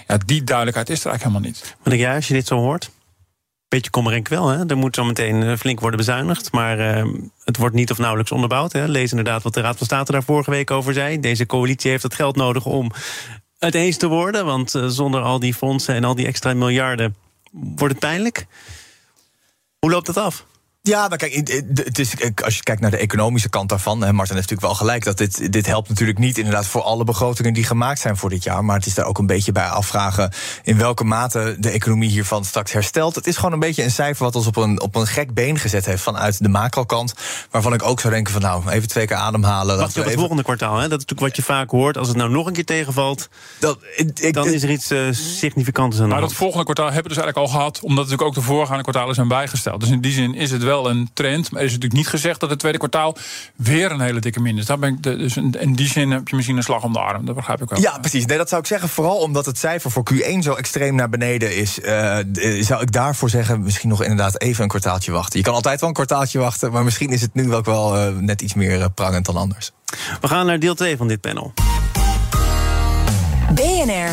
Ja, 0.08 0.18
die 0.26 0.44
duidelijkheid 0.44 0.90
is 0.90 1.00
er 1.00 1.10
eigenlijk 1.10 1.36
helemaal 1.36 1.62
niet. 1.62 1.76
Want 1.84 1.96
ik, 1.96 2.02
ja, 2.02 2.16
als 2.16 2.28
je 2.28 2.34
dit 2.34 2.48
zo 2.48 2.56
hoort. 2.56 2.90
Beetje 3.68 3.90
kommer 3.90 4.14
en 4.14 4.24
kwel, 4.24 4.48
hè? 4.48 4.66
Er 4.66 4.78
moet 4.78 4.96
zo 4.96 5.04
meteen 5.04 5.44
eh, 5.44 5.58
flink 5.58 5.80
worden 5.80 6.00
bezuinigd. 6.00 6.52
Maar 6.52 6.80
eh, 6.80 7.06
het 7.44 7.58
wordt 7.58 7.76
niet 7.76 7.92
of 7.92 7.98
nauwelijks 7.98 8.32
onderbouwd. 8.32 8.74
Hè? 8.74 8.86
Lees 8.86 9.10
inderdaad 9.10 9.44
wat 9.44 9.54
de 9.54 9.62
Raad 9.62 9.78
van 9.78 9.86
State 9.86 10.12
daar 10.12 10.24
vorige 10.24 10.50
week 10.50 10.72
over 10.72 10.94
zei. 10.94 11.20
Deze 11.20 11.46
coalitie 11.46 11.92
heeft 11.92 12.04
het 12.04 12.16
geld 12.16 12.36
nodig 12.36 12.66
om 12.66 12.92
het 13.58 13.76
eens 13.76 13.98
te 13.98 14.08
worden. 14.08 14.46
Want 14.46 14.76
eh, 14.76 14.86
zonder 14.88 15.22
al 15.22 15.40
die 15.40 15.54
fondsen 15.54 15.96
en 15.96 16.04
al 16.04 16.16
die 16.16 16.26
extra 16.26 16.54
miljarden 16.54 17.16
wordt 17.52 17.94
het 17.94 18.00
pijnlijk. 18.00 18.48
Hoe 19.80 19.92
loopt 19.92 20.06
dat 20.06 20.18
af? 20.18 20.46
Ja, 20.88 21.08
maar 21.08 21.18
kijk, 21.18 21.34
het- 21.34 22.00
is, 22.00 22.14
als 22.44 22.56
je 22.56 22.64
kijkt 22.64 22.82
naar 22.82 22.92
de 22.92 22.98
economische 22.98 23.50
kant 23.50 23.70
daarvan, 23.70 24.02
hè, 24.02 24.14
Martin 24.14 24.36
heeft 24.36 24.50
natuurlijk 24.50 24.62
wel 24.62 24.88
gelijk 24.88 25.04
dat 25.04 25.18
dit, 25.18 25.52
dit 25.52 25.66
helpt 25.66 25.90
natuurlijk 25.90 26.18
niet 26.18 26.38
inderdaad 26.38 26.66
voor 26.68 26.82
alle 26.82 27.04
begrotingen 27.04 27.54
die 27.54 27.64
gemaakt 27.64 28.00
zijn 28.00 28.18
voor 28.18 28.30
dit 28.30 28.44
jaar. 28.44 28.66
Maar 28.66 28.76
het 28.78 28.86
is 28.86 28.94
daar 28.94 29.06
ook 29.06 29.18
een 29.18 29.26
beetje 29.26 29.52
bij 29.52 29.68
afvragen 29.68 30.32
in 30.64 30.78
welke 30.78 31.04
mate 31.04 31.56
de 31.60 31.70
economie 31.70 32.10
hiervan 32.10 32.46
straks 32.46 32.72
herstelt. 32.72 33.16
Het 33.16 33.28
is 33.28 33.36
gewoon 33.36 33.54
een 33.54 33.60
beetje 33.60 33.84
een 33.84 33.92
cijfer 33.92 34.24
wat 34.24 34.36
ons 34.36 34.48
op 34.48 34.56
een, 34.56 34.82
op 34.82 34.96
een 34.96 35.08
gek 35.08 35.34
been 35.34 35.60
gezet 35.60 35.86
heeft 35.86 36.02
vanuit 36.04 36.44
de 36.44 36.50
macrokant. 36.50 37.14
Waarvan 37.52 37.74
ik 37.74 37.84
ook 37.84 38.00
zou 38.00 38.14
denken 38.14 38.34
van 38.34 38.42
nou, 38.42 38.70
even 38.70 38.88
twee 38.88 39.06
keer 39.08 39.16
ademhalen. 39.18 39.78
Wacht 39.78 39.80
laten 39.80 39.88
je 39.88 39.94
we 39.94 40.00
op 40.00 40.06
het 40.06 40.08
even- 40.08 40.20
volgende 40.20 40.44
kwartaal. 40.44 40.76
Hè? 40.76 40.88
Dat 40.88 41.00
is 41.00 41.06
natuurlijk 41.06 41.20
wat 41.20 41.36
je 41.36 41.54
vaak 41.54 41.70
hoort. 41.70 41.98
Als 41.98 42.08
het 42.08 42.18
nou 42.18 42.30
nog 42.30 42.48
een 42.48 42.54
keer 42.54 42.66
tegenvalt, 42.66 43.30
dat, 43.60 43.78
ik, 43.96 44.34
dan 44.34 44.48
is 44.48 44.64
er 44.64 44.70
iets 44.70 44.92
eh, 44.92 45.00
significants 45.12 45.98
aan 45.98 46.04
de 46.04 46.10
Maar 46.10 46.22
dat 46.22 46.34
volgende 46.34 46.64
kwartaal 46.64 46.86
hebben 46.92 47.04
we 47.04 47.10
dus 47.16 47.18
eigenlijk 47.24 47.48
al 47.54 47.60
gehad, 47.60 47.80
omdat 47.80 48.04
natuurlijk 48.04 48.28
ook 48.30 48.36
de 48.36 48.42
voorgaande 48.42 48.84
kwartalen 48.84 49.16
zijn 49.16 49.28
bijgesteld. 49.28 49.80
Dus 49.80 49.90
in 49.90 50.02
die 50.02 50.12
zin 50.12 50.36
is 50.36 50.52
het 50.52 50.64
wel 50.64 50.77
wel 50.82 50.90
een 50.90 51.10
trend. 51.14 51.52
Maar 51.52 51.62
is 51.62 51.68
natuurlijk 51.68 52.00
niet 52.00 52.08
gezegd 52.08 52.40
dat 52.40 52.50
het 52.50 52.60
tweede 52.60 52.78
kwartaal 52.78 53.18
weer 53.56 53.92
een 53.92 54.00
hele 54.00 54.20
dikke 54.20 54.40
min 54.40 54.58
is. 54.58 54.66
Daar 54.66 54.80
ben 54.80 54.94
ik 54.94 55.04
dus 55.04 55.38
in 55.38 55.74
die 55.76 55.88
zin 55.88 56.12
heb 56.12 56.28
je 56.28 56.36
misschien 56.36 56.58
een 56.58 56.64
slag 56.64 56.84
om 56.84 56.94
de 56.94 57.00
arm. 57.00 57.26
Dat 57.26 57.36
begrijp 57.36 57.62
ik 57.62 57.70
wel. 57.70 57.80
Ja, 57.80 57.98
precies. 57.98 58.26
Nee, 58.26 58.38
dat 58.38 58.50
zou 58.50 58.62
ik 58.62 58.68
zeggen. 58.68 58.90
Vooral 58.90 59.18
omdat 59.18 59.46
het 59.46 59.58
cijfer 59.58 59.92
voor 59.92 60.04
Q1 60.14 60.40
zo 60.40 60.54
extreem 60.54 60.96
naar 60.96 61.10
beneden 61.10 61.56
is, 61.56 61.80
uh, 61.80 62.18
zou 62.60 62.82
ik 62.82 62.92
daarvoor 62.92 63.30
zeggen, 63.30 63.62
misschien 63.62 63.90
nog 63.90 64.02
inderdaad 64.02 64.42
even 64.42 64.64
een 64.64 64.70
kwartaaltje 64.70 65.12
wachten. 65.12 65.40
Je 65.40 65.46
kan 65.46 65.54
altijd 65.54 65.80
wel 65.80 65.90
een 65.90 65.96
kwartaaltje 65.96 66.40
wachten, 66.40 66.72
maar 66.72 66.84
misschien 66.84 67.10
is 67.10 67.22
het 67.22 67.34
nu 67.34 67.54
ook 67.54 67.66
wel 67.66 67.98
uh, 67.98 68.18
net 68.18 68.42
iets 68.42 68.54
meer 68.54 68.92
prangend 68.92 69.26
dan 69.26 69.36
anders. 69.36 69.72
We 70.22 70.28
gaan 70.28 70.46
naar 70.46 70.60
deel 70.60 70.76
2 70.76 70.98
van 70.98 71.08
dit 71.08 71.22
panel. 71.22 71.54
BNR 73.54 74.10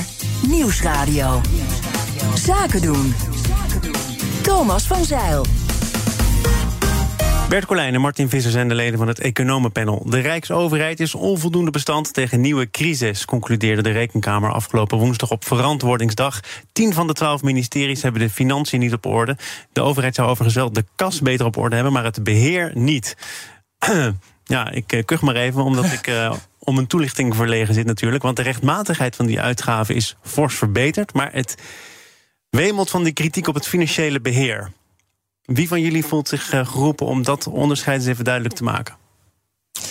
Nieuwsradio. 0.49 1.41
Zaken 2.35 2.83
doen. 2.83 3.15
Thomas 4.43 4.87
van 4.87 5.05
Zeil. 5.05 5.45
Bert 7.49 7.67
Colijn 7.67 7.95
en 7.95 8.01
Martin 8.01 8.29
Visser 8.29 8.51
zijn 8.51 8.69
de 8.69 8.75
leden 8.75 8.99
van 8.99 9.09
het 9.09 9.21
Economenpanel. 9.21 10.03
De 10.07 10.19
Rijksoverheid 10.19 11.01
is 11.01 11.15
onvoldoende 11.15 11.71
bestand 11.71 12.15
tegen 12.15 12.41
nieuwe 12.41 12.71
crisis, 12.71 13.25
concludeerde 13.25 13.83
de 13.83 13.91
Rekenkamer 13.91 14.53
afgelopen 14.53 14.99
woensdag 14.99 15.31
op 15.31 15.45
Verantwoordingsdag. 15.45 16.41
Tien 16.73 16.93
van 16.93 17.07
de 17.07 17.13
twaalf 17.13 17.43
ministeries 17.43 18.03
hebben 18.03 18.21
de 18.21 18.31
financiën 18.31 18.81
niet 18.81 18.93
op 18.93 19.07
orde. 19.07 19.37
De 19.73 19.81
overheid 19.81 20.15
zou 20.15 20.29
overigens 20.29 20.57
wel 20.57 20.73
de 20.73 20.85
kas 20.97 21.21
beter 21.21 21.47
op 21.47 21.57
orde 21.57 21.75
hebben, 21.75 21.93
maar 21.93 22.05
het 22.05 22.25
beheer 22.25 22.71
niet. 22.75 23.17
ja, 24.45 24.71
ik 24.71 25.03
kuch 25.05 25.21
maar 25.21 25.37
even, 25.37 25.63
omdat 25.63 25.93
ik. 25.93 26.07
Uh, 26.07 26.35
om 26.65 26.79
een 26.79 26.87
toelichting 26.87 27.37
verlegen 27.37 27.75
zit 27.75 27.87
natuurlijk. 27.87 28.23
Want 28.23 28.37
de 28.37 28.43
rechtmatigheid 28.43 29.17
van 29.17 29.27
die 29.27 29.41
uitgaven 29.41 29.95
is 29.95 30.17
fors 30.23 30.55
verbeterd. 30.55 31.15
Maar 31.15 31.33
het 31.33 31.55
wemelt 32.51 32.91
van 32.91 33.05
die 33.05 33.13
kritiek 33.13 33.49
op 33.49 33.55
het 33.55 33.69
financiële 33.69 34.21
beheer. 34.21 34.71
Wie 35.45 35.69
van 35.69 35.81
jullie 35.81 36.05
voelt 36.05 36.29
zich 36.29 36.49
geroepen 36.49 37.07
om 37.07 37.23
dat 37.23 37.47
onderscheid 37.47 37.99
eens 37.99 38.09
even 38.09 38.25
duidelijk 38.25 38.55
te 38.55 38.65
maken? 38.65 39.04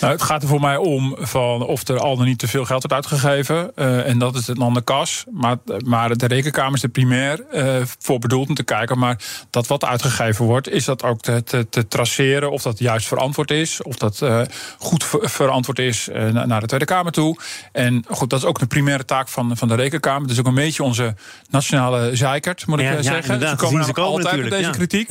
Nou, 0.00 0.12
het 0.12 0.22
gaat 0.22 0.42
er 0.42 0.48
voor 0.48 0.60
mij 0.60 0.76
om 0.76 1.16
van 1.18 1.66
of 1.66 1.88
er 1.88 1.98
al 1.98 2.16
dan 2.16 2.26
niet 2.26 2.38
te 2.38 2.48
veel 2.48 2.64
geld 2.64 2.82
wordt 2.82 3.08
uitgegeven. 3.08 3.72
Uh, 3.76 4.06
en 4.06 4.18
dat 4.18 4.34
is 4.34 4.48
een 4.48 4.56
andere 4.56 4.84
kas. 4.84 5.24
Maar, 5.30 5.56
maar 5.84 6.16
de 6.16 6.26
rekenkamer 6.26 6.74
is 6.74 6.82
er 6.82 6.88
primair 6.88 7.44
uh, 7.52 7.76
voor 7.98 8.18
bedoeld 8.18 8.48
om 8.48 8.54
te 8.54 8.62
kijken. 8.62 8.98
Maar 8.98 9.18
dat 9.50 9.66
wat 9.66 9.84
uitgegeven 9.84 10.44
wordt, 10.44 10.68
is 10.68 10.84
dat 10.84 11.02
ook 11.02 11.20
te, 11.20 11.42
te, 11.44 11.68
te 11.68 11.88
traceren 11.88 12.50
of 12.50 12.62
dat 12.62 12.78
juist 12.78 13.06
verantwoord 13.06 13.50
is. 13.50 13.82
Of 13.82 13.96
dat 13.96 14.20
uh, 14.22 14.40
goed 14.78 15.04
ver, 15.04 15.30
verantwoord 15.30 15.78
is 15.78 16.08
naar 16.32 16.60
de 16.60 16.66
Tweede 16.66 16.86
Kamer 16.86 17.12
toe. 17.12 17.38
En 17.72 18.04
goed, 18.08 18.30
dat 18.30 18.38
is 18.38 18.44
ook 18.44 18.58
de 18.58 18.66
primaire 18.66 19.04
taak 19.04 19.28
van, 19.28 19.56
van 19.56 19.68
de 19.68 19.74
rekenkamer. 19.74 20.28
Dus 20.28 20.38
ook 20.38 20.46
een 20.46 20.54
beetje 20.54 20.82
onze 20.82 21.14
nationale 21.50 22.16
zeikert, 22.16 22.66
moet 22.66 22.78
ik 22.78 22.84
ja, 22.84 23.02
zeggen. 23.02 23.40
Ja, 23.40 23.48
ze 23.48 23.56
komen, 23.56 23.84
ze 23.84 23.92
komen 23.92 24.10
altijd 24.10 24.40
met 24.40 24.50
deze 24.50 24.62
ja. 24.62 24.70
kritiek. 24.70 25.10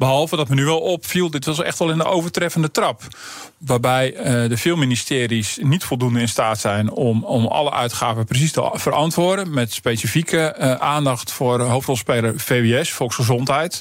Behalve 0.00 0.36
dat 0.36 0.48
me 0.48 0.54
nu 0.54 0.64
wel 0.64 0.80
opviel, 0.80 1.30
dit 1.30 1.44
was 1.44 1.62
echt 1.62 1.78
wel 1.78 1.90
in 1.90 1.98
de 1.98 2.04
overtreffende 2.04 2.70
trap. 2.70 3.02
Waarbij 3.58 4.16
uh, 4.16 4.48
de 4.48 4.56
veel 4.56 4.76
ministeries 4.76 5.58
niet 5.62 5.84
voldoende 5.84 6.20
in 6.20 6.28
staat 6.28 6.60
zijn 6.60 6.90
om, 6.90 7.24
om 7.24 7.46
alle 7.46 7.72
uitgaven 7.72 8.24
precies 8.24 8.52
te 8.52 8.70
verantwoorden. 8.72 9.50
Met 9.54 9.72
specifieke 9.72 10.56
uh, 10.58 10.74
aandacht 10.74 11.32
voor 11.32 11.60
hoofdrolspeler 11.60 12.40
VWS, 12.40 12.92
volksgezondheid. 12.92 13.80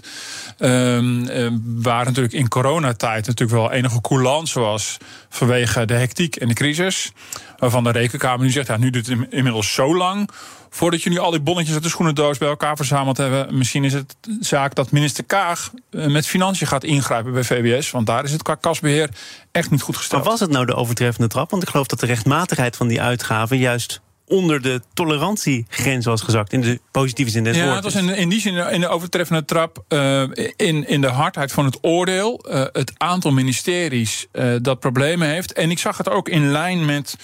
Um, 0.57 1.81
waar 1.81 2.05
natuurlijk 2.05 2.33
in 2.33 2.47
coronatijd 2.47 3.27
natuurlijk 3.27 3.59
wel 3.59 3.71
enige 3.71 4.01
coulance 4.01 4.59
was 4.59 4.97
vanwege 5.29 5.85
de 5.85 5.93
hectiek 5.93 6.35
en 6.35 6.47
de 6.47 6.53
crisis. 6.53 7.11
Waarvan 7.57 7.83
de 7.83 7.91
rekenkamer 7.91 8.45
nu 8.45 8.51
zegt, 8.51 8.67
ja, 8.67 8.77
nu 8.77 8.89
duurt 8.89 9.07
het 9.07 9.27
inmiddels 9.29 9.73
zo 9.73 9.95
lang 9.95 10.29
voordat 10.69 11.03
jullie 11.03 11.19
al 11.19 11.31
die 11.31 11.39
bonnetjes 11.39 11.73
uit 11.73 11.83
de 11.83 11.89
schoenendoos 11.89 12.38
bij 12.38 12.47
elkaar 12.47 12.75
verzameld 12.75 13.17
hebben. 13.17 13.57
Misschien 13.57 13.83
is 13.83 13.93
het 13.93 14.15
zaak 14.39 14.75
dat 14.75 14.91
minister 14.91 15.23
Kaag 15.23 15.71
met 15.89 16.27
financiën 16.27 16.67
gaat 16.67 16.83
ingrijpen 16.83 17.33
bij 17.33 17.43
VWS. 17.43 17.91
Want 17.91 18.07
daar 18.07 18.23
is 18.23 18.31
het 18.31 18.41
qua 18.41 18.55
kasbeheer 18.55 19.09
echt 19.51 19.71
niet 19.71 19.81
goed 19.81 19.97
gesteld. 19.97 20.21
Maar 20.21 20.31
was 20.31 20.39
het 20.39 20.49
nou 20.49 20.65
de 20.65 20.75
overtreffende 20.75 21.27
trap? 21.27 21.49
Want 21.49 21.63
ik 21.63 21.69
geloof 21.69 21.88
dat 21.88 21.99
de 21.99 22.05
rechtmatigheid 22.05 22.75
van 22.75 22.88
die 22.88 23.01
uitgaven 23.01 23.57
juist 23.57 24.01
onder 24.29 24.61
de 24.61 24.81
tolerantiegrens 24.93 26.05
was 26.05 26.21
gezakt. 26.21 26.53
In 26.53 26.61
de 26.61 26.79
positieve 26.91 27.31
zin 27.31 27.43
des 27.43 27.55
ja, 27.55 27.63
woords. 27.63 27.75
het 27.75 27.93
was 27.93 28.03
in, 28.03 28.15
in 28.15 28.29
die 28.29 28.39
zin 28.39 28.55
in 28.55 28.81
de 28.81 28.88
overtreffende 28.88 29.45
trap. 29.45 29.83
Uh, 29.89 30.21
in, 30.55 30.88
in 30.88 31.01
de 31.01 31.07
hardheid 31.07 31.51
van 31.51 31.65
het 31.65 31.77
oordeel. 31.81 32.45
Uh, 32.49 32.65
het 32.71 32.91
aantal 32.97 33.31
ministeries 33.31 34.27
uh, 34.33 34.55
dat 34.61 34.79
problemen 34.79 35.27
heeft. 35.27 35.53
En 35.53 35.71
ik 35.71 35.79
zag 35.79 35.97
het 35.97 36.09
ook 36.09 36.29
in 36.29 36.51
lijn 36.51 36.85
met 36.85 37.15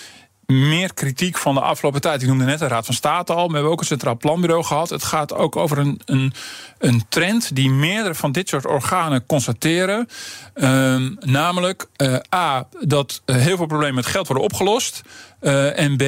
meer 0.47 0.93
kritiek 0.93 1.37
van 1.37 1.53
de 1.53 1.61
afgelopen 1.61 2.01
tijd. 2.01 2.21
Ik 2.21 2.27
noemde 2.27 2.45
net 2.45 2.59
de 2.59 2.67
Raad 2.67 2.85
van 2.85 2.95
State 2.95 3.33
al. 3.33 3.47
We 3.47 3.53
hebben 3.53 3.71
ook 3.71 3.79
een 3.79 3.85
Centraal 3.85 4.17
Planbureau 4.17 4.63
gehad. 4.63 4.89
Het 4.89 5.03
gaat 5.03 5.33
ook 5.33 5.55
over 5.55 5.77
een, 5.77 6.01
een, 6.05 6.33
een 6.77 7.05
trend 7.09 7.55
die 7.55 7.69
meerdere 7.69 8.15
van 8.15 8.31
dit 8.31 8.49
soort 8.49 8.65
organen 8.65 9.25
constateren. 9.25 10.07
Um, 10.53 11.17
namelijk 11.19 11.87
uh, 11.97 12.17
A, 12.35 12.67
dat 12.79 13.21
uh, 13.25 13.35
heel 13.35 13.57
veel 13.57 13.65
problemen 13.65 13.95
met 13.95 14.05
geld 14.05 14.27
worden 14.27 14.45
opgelost. 14.45 15.01
Uh, 15.41 15.79
en 15.79 15.97
B, 15.97 16.03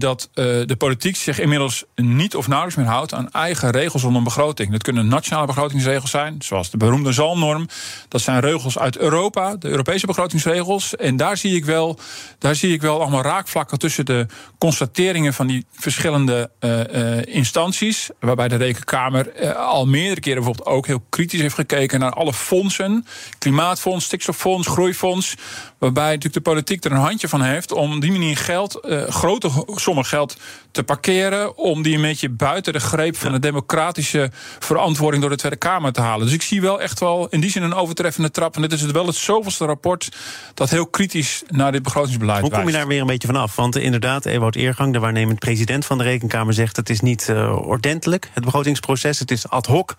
dat 0.00 0.30
uh, 0.34 0.44
de 0.66 0.76
politiek 0.78 1.16
zich 1.16 1.40
inmiddels 1.40 1.84
niet 1.94 2.36
of 2.36 2.46
nauwelijks 2.46 2.78
meer 2.80 2.90
houdt 2.90 3.14
aan 3.14 3.30
eigen 3.30 3.70
regels 3.70 4.02
rondom 4.02 4.24
begroting. 4.24 4.70
Dat 4.70 4.82
kunnen 4.82 5.08
nationale 5.08 5.46
begrotingsregels 5.46 6.10
zijn, 6.10 6.36
zoals 6.38 6.70
de 6.70 6.76
beroemde 6.76 7.12
zalmnorm. 7.12 7.68
Dat 8.08 8.20
zijn 8.20 8.40
regels 8.40 8.78
uit 8.78 8.98
Europa, 8.98 9.56
de 9.56 9.68
Europese 9.68 10.06
begrotingsregels. 10.06 10.96
En 10.96 11.16
daar 11.16 11.36
zie 11.36 11.56
ik 11.56 11.64
wel, 11.64 11.98
daar 12.38 12.54
zie 12.54 12.72
ik 12.72 12.80
wel 12.80 13.00
allemaal 13.00 13.22
raakvlakken 13.22 13.78
tussen 13.78 14.04
de 14.04 14.26
constateringen 14.58 15.34
van 15.34 15.46
die 15.46 15.66
verschillende 15.72 16.50
uh, 16.60 17.34
instanties. 17.34 18.10
Waarbij 18.20 18.48
de 18.48 18.56
Rekenkamer 18.56 19.54
al 19.54 19.86
meerdere 19.86 20.20
keren 20.20 20.42
bijvoorbeeld 20.42 20.76
ook 20.76 20.86
heel 20.86 21.04
kritisch 21.08 21.40
heeft 21.40 21.54
gekeken 21.54 22.00
naar 22.00 22.12
alle 22.12 22.32
fondsen. 22.32 23.06
Klimaatfonds, 23.38 24.04
stikstoffonds, 24.04 24.68
groeifonds. 24.68 25.34
Waarbij 25.82 26.04
natuurlijk 26.04 26.34
de 26.34 26.50
politiek 26.50 26.84
er 26.84 26.92
een 26.92 26.96
handje 26.96 27.28
van 27.28 27.42
heeft 27.42 27.72
om 27.72 28.00
die 28.00 28.12
manier 28.12 28.36
geld 28.36 28.80
uh, 28.84 29.08
grote 29.08 29.50
sommen 29.74 30.04
geld 30.04 30.36
te 30.70 30.82
parkeren. 30.82 31.56
om 31.56 31.82
die 31.82 31.94
een 31.94 32.02
beetje 32.02 32.28
buiten 32.28 32.72
de 32.72 32.80
greep 32.80 33.16
van 33.16 33.32
de 33.32 33.38
democratische 33.38 34.30
verantwoording 34.58 35.22
door 35.22 35.30
de 35.30 35.36
Tweede 35.36 35.56
Kamer 35.56 35.92
te 35.92 36.00
halen. 36.00 36.26
Dus 36.26 36.34
ik 36.34 36.42
zie 36.42 36.60
wel 36.60 36.80
echt 36.80 37.00
wel 37.00 37.28
in 37.28 37.40
die 37.40 37.50
zin 37.50 37.62
een 37.62 37.74
overtreffende 37.74 38.30
trap. 38.30 38.54
En 38.54 38.62
dit 38.62 38.72
is 38.72 38.80
het 38.80 38.90
wel 38.90 39.06
het 39.06 39.14
zoveelste 39.14 39.64
rapport 39.64 40.08
dat 40.54 40.70
heel 40.70 40.86
kritisch 40.86 41.42
naar 41.48 41.72
dit 41.72 41.82
begrotingsbeleid 41.82 42.40
Hoe 42.40 42.50
kom 42.50 42.66
je 42.66 42.72
daar 42.72 42.86
weer 42.86 43.00
een 43.00 43.06
beetje 43.06 43.28
vanaf? 43.28 43.56
Want 43.56 43.76
uh, 43.76 43.84
inderdaad, 43.84 44.26
Ewout 44.26 44.54
Eergang, 44.54 44.92
de 44.92 44.98
waarnemend 44.98 45.38
president 45.38 45.86
van 45.86 45.98
de 45.98 46.04
Rekenkamer, 46.04 46.54
zegt 46.54 46.76
het 46.76 46.90
is 46.90 47.00
niet 47.00 47.28
uh, 47.30 47.68
ordentelijk, 47.68 48.30
het 48.32 48.44
begrotingsproces. 48.44 49.18
Het 49.18 49.30
is 49.30 49.48
ad 49.48 49.66
hoc. 49.66 49.94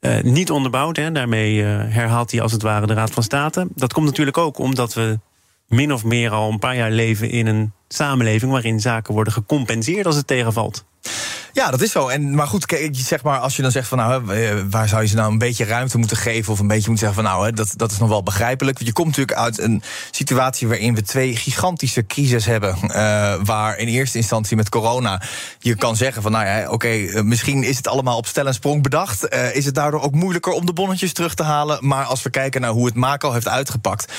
Uh, 0.00 0.20
niet 0.20 0.50
onderbouwd. 0.50 0.96
Hè. 0.96 1.12
Daarmee 1.12 1.54
uh, 1.54 1.66
herhaalt 1.66 2.30
hij 2.30 2.40
als 2.40 2.52
het 2.52 2.62
ware 2.62 2.86
de 2.86 2.94
Raad 2.94 3.10
van 3.10 3.22
State. 3.22 3.68
Dat 3.74 3.92
komt 3.92 4.06
natuurlijk 4.06 4.38
ook 4.38 4.58
omdat 4.58 4.94
we 4.94 5.18
min 5.66 5.92
of 5.92 6.04
meer 6.04 6.30
al 6.30 6.50
een 6.50 6.58
paar 6.58 6.76
jaar 6.76 6.90
leven 6.90 7.30
in 7.30 7.46
een 7.46 7.72
samenleving 7.88 8.52
waarin 8.52 8.80
zaken 8.80 9.14
worden 9.14 9.32
gecompenseerd 9.32 10.06
als 10.06 10.16
het 10.16 10.26
tegenvalt. 10.26 10.84
Ja, 11.52 11.70
dat 11.70 11.80
is 11.80 11.90
zo. 11.90 12.08
En, 12.08 12.34
maar 12.34 12.46
goed, 12.46 12.76
zeg 12.90 13.22
maar, 13.22 13.38
als 13.38 13.56
je 13.56 13.62
dan 13.62 13.70
zegt 13.70 13.88
van 13.88 13.98
nou, 13.98 14.22
waar 14.70 14.88
zou 14.88 15.02
je 15.02 15.08
ze 15.08 15.16
nou 15.16 15.32
een 15.32 15.38
beetje 15.38 15.64
ruimte 15.64 15.98
moeten 15.98 16.16
geven? 16.16 16.52
Of 16.52 16.58
een 16.58 16.66
beetje 16.66 16.90
moeten 16.90 17.06
zeggen 17.06 17.24
van 17.24 17.32
nou, 17.32 17.52
dat, 17.52 17.72
dat 17.76 17.90
is 17.90 17.98
nog 17.98 18.08
wel 18.08 18.22
begrijpelijk. 18.22 18.76
Want 18.76 18.88
je 18.88 18.94
komt 18.94 19.08
natuurlijk 19.08 19.38
uit 19.38 19.58
een 19.58 19.82
situatie 20.10 20.68
waarin 20.68 20.94
we 20.94 21.02
twee 21.02 21.36
gigantische 21.36 22.06
crises 22.06 22.44
hebben. 22.44 22.76
Uh, 22.82 23.34
waar 23.44 23.78
in 23.78 23.88
eerste 23.88 24.18
instantie 24.18 24.56
met 24.56 24.68
corona 24.68 25.22
je 25.58 25.76
kan 25.76 25.96
zeggen 25.96 26.22
van 26.22 26.32
nou 26.32 26.46
ja, 26.46 26.70
oké, 26.70 26.88
uh, 26.88 27.22
misschien 27.22 27.62
is 27.62 27.76
het 27.76 27.88
allemaal 27.88 28.16
op 28.16 28.26
stel 28.26 28.46
en 28.46 28.54
sprong 28.54 28.82
bedacht. 28.82 29.28
Is 29.52 29.64
het 29.64 29.74
daardoor 29.74 30.00
ook 30.00 30.14
moeilijker 30.14 30.52
om 30.52 30.66
de 30.66 30.72
bonnetjes 30.72 31.12
terug 31.12 31.34
te 31.34 31.42
halen. 31.42 31.78
Maar 31.80 32.04
als 32.04 32.22
we 32.22 32.30
kijken 32.30 32.60
naar 32.60 32.70
hoe 32.70 32.86
het 32.86 32.94
Mako 32.94 33.32
heeft 33.32 33.48
uitgepakt, 33.48 34.12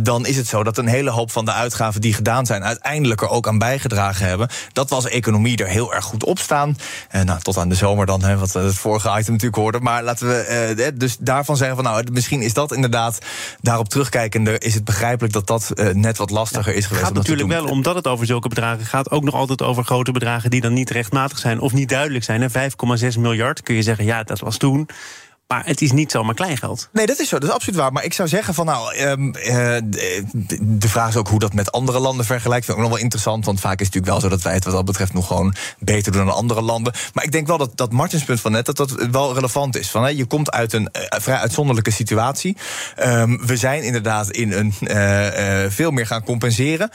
dan 0.00 0.26
is 0.26 0.36
het 0.36 0.46
zo 0.46 0.62
dat 0.62 0.78
een 0.78 0.86
hele 0.86 1.10
hoop 1.10 1.30
van 1.30 1.44
de 1.44 1.52
uitgaven 1.52 2.00
die 2.00 2.14
gedaan 2.14 2.46
zijn, 2.46 2.64
uiteindelijk 2.64 3.20
er 3.20 3.28
ook 3.28 3.48
aan 3.48 3.58
bijgedragen 3.58 4.26
hebben. 4.26 4.48
Dat 4.72 4.90
was 4.90 5.08
economie 5.08 5.56
er 5.56 5.68
heel 5.68 5.94
erg 5.94 6.04
goed 6.04 6.24
op 6.24 6.38
staan. 6.38 6.67
Uh, 7.14 7.22
nou, 7.22 7.40
tot 7.40 7.56
aan 7.56 7.68
de 7.68 7.74
zomer 7.74 8.06
dan, 8.06 8.22
hè, 8.22 8.38
wat 8.38 8.52
het 8.52 8.74
vorige 8.74 9.08
item 9.08 9.32
natuurlijk 9.32 9.62
hoorde. 9.62 9.80
Maar 9.80 10.02
laten 10.02 10.28
we 10.28 10.74
uh, 10.78 10.86
dus 10.94 11.16
daarvan 11.20 11.56
zeggen 11.56 11.76
van 11.76 11.84
nou, 11.84 12.04
misschien 12.12 12.42
is 12.42 12.54
dat 12.54 12.72
inderdaad 12.72 13.18
daarop 13.60 13.88
terugkijkende, 13.88 14.58
is 14.58 14.74
het 14.74 14.84
begrijpelijk 14.84 15.32
dat 15.32 15.46
dat 15.46 15.72
net 15.92 16.18
wat 16.18 16.30
lastiger 16.30 16.72
ja, 16.72 16.78
is 16.78 16.86
geweest. 16.86 17.04
Het 17.06 17.14
gaat 17.14 17.26
natuurlijk 17.26 17.48
wel, 17.48 17.64
omdat 17.64 17.94
het 17.94 18.06
over 18.06 18.26
zulke 18.26 18.48
bedragen 18.48 18.86
gaat, 18.86 19.10
ook 19.10 19.24
nog 19.24 19.34
altijd 19.34 19.62
over 19.62 19.84
grote 19.84 20.12
bedragen 20.12 20.50
die 20.50 20.60
dan 20.60 20.72
niet 20.72 20.90
rechtmatig 20.90 21.38
zijn 21.38 21.60
of 21.60 21.72
niet 21.72 21.88
duidelijk 21.88 22.24
zijn. 22.24 22.50
5,6 22.50 23.18
miljard 23.18 23.62
kun 23.62 23.74
je 23.74 23.82
zeggen, 23.82 24.04
ja, 24.04 24.22
dat 24.22 24.40
was 24.40 24.56
toen. 24.56 24.88
Maar 25.48 25.66
het 25.66 25.80
is 25.80 25.92
niet 25.92 26.10
zomaar 26.10 26.34
kleingeld. 26.34 26.88
Nee, 26.92 27.06
dat 27.06 27.18
is 27.18 27.28
zo. 27.28 27.38
Dat 27.38 27.48
is 27.48 27.54
absoluut 27.54 27.78
waar. 27.78 27.92
Maar 27.92 28.04
ik 28.04 28.12
zou 28.12 28.28
zeggen 28.28 28.54
van 28.54 28.66
nou, 28.66 28.98
um, 28.98 29.26
uh, 29.26 29.76
de 30.60 30.88
vraag 30.88 31.08
is 31.08 31.16
ook 31.16 31.28
hoe 31.28 31.38
dat 31.38 31.52
met 31.52 31.72
andere 31.72 31.98
landen 31.98 32.24
vergelijkt. 32.24 32.64
Vind 32.64 32.76
ik 32.76 32.82
nog 32.82 32.92
wel 32.92 33.02
interessant. 33.02 33.44
Want 33.44 33.60
vaak 33.60 33.80
is 33.80 33.86
het 33.86 33.94
natuurlijk 33.94 34.12
wel 34.12 34.30
zo 34.30 34.36
dat 34.36 34.44
wij 34.44 34.54
het 34.54 34.64
wat 34.64 34.72
dat 34.72 34.84
betreft 34.84 35.12
nog 35.12 35.26
gewoon 35.26 35.54
beter 35.78 36.12
doen 36.12 36.26
dan 36.26 36.34
andere 36.34 36.62
landen. 36.62 36.92
Maar 37.12 37.24
ik 37.24 37.32
denk 37.32 37.46
wel 37.46 37.58
dat, 37.58 37.76
dat 37.76 37.92
Martins 37.92 38.24
punt 38.24 38.40
van 38.40 38.52
net, 38.52 38.66
dat 38.66 38.76
dat 38.76 38.90
wel 39.10 39.34
relevant 39.34 39.76
is. 39.76 39.90
Van, 39.90 40.02
hè, 40.02 40.08
je 40.08 40.24
komt 40.24 40.50
uit 40.50 40.72
een 40.72 40.88
uh, 40.92 41.02
vrij 41.20 41.36
uitzonderlijke 41.36 41.90
situatie. 41.90 42.56
Um, 43.04 43.46
we 43.46 43.56
zijn 43.56 43.82
inderdaad 43.82 44.30
in 44.30 44.52
een 44.52 44.74
uh, 44.80 45.70
veel 45.70 45.90
meer 45.90 46.06
gaan 46.06 46.24
compenseren. 46.24 46.90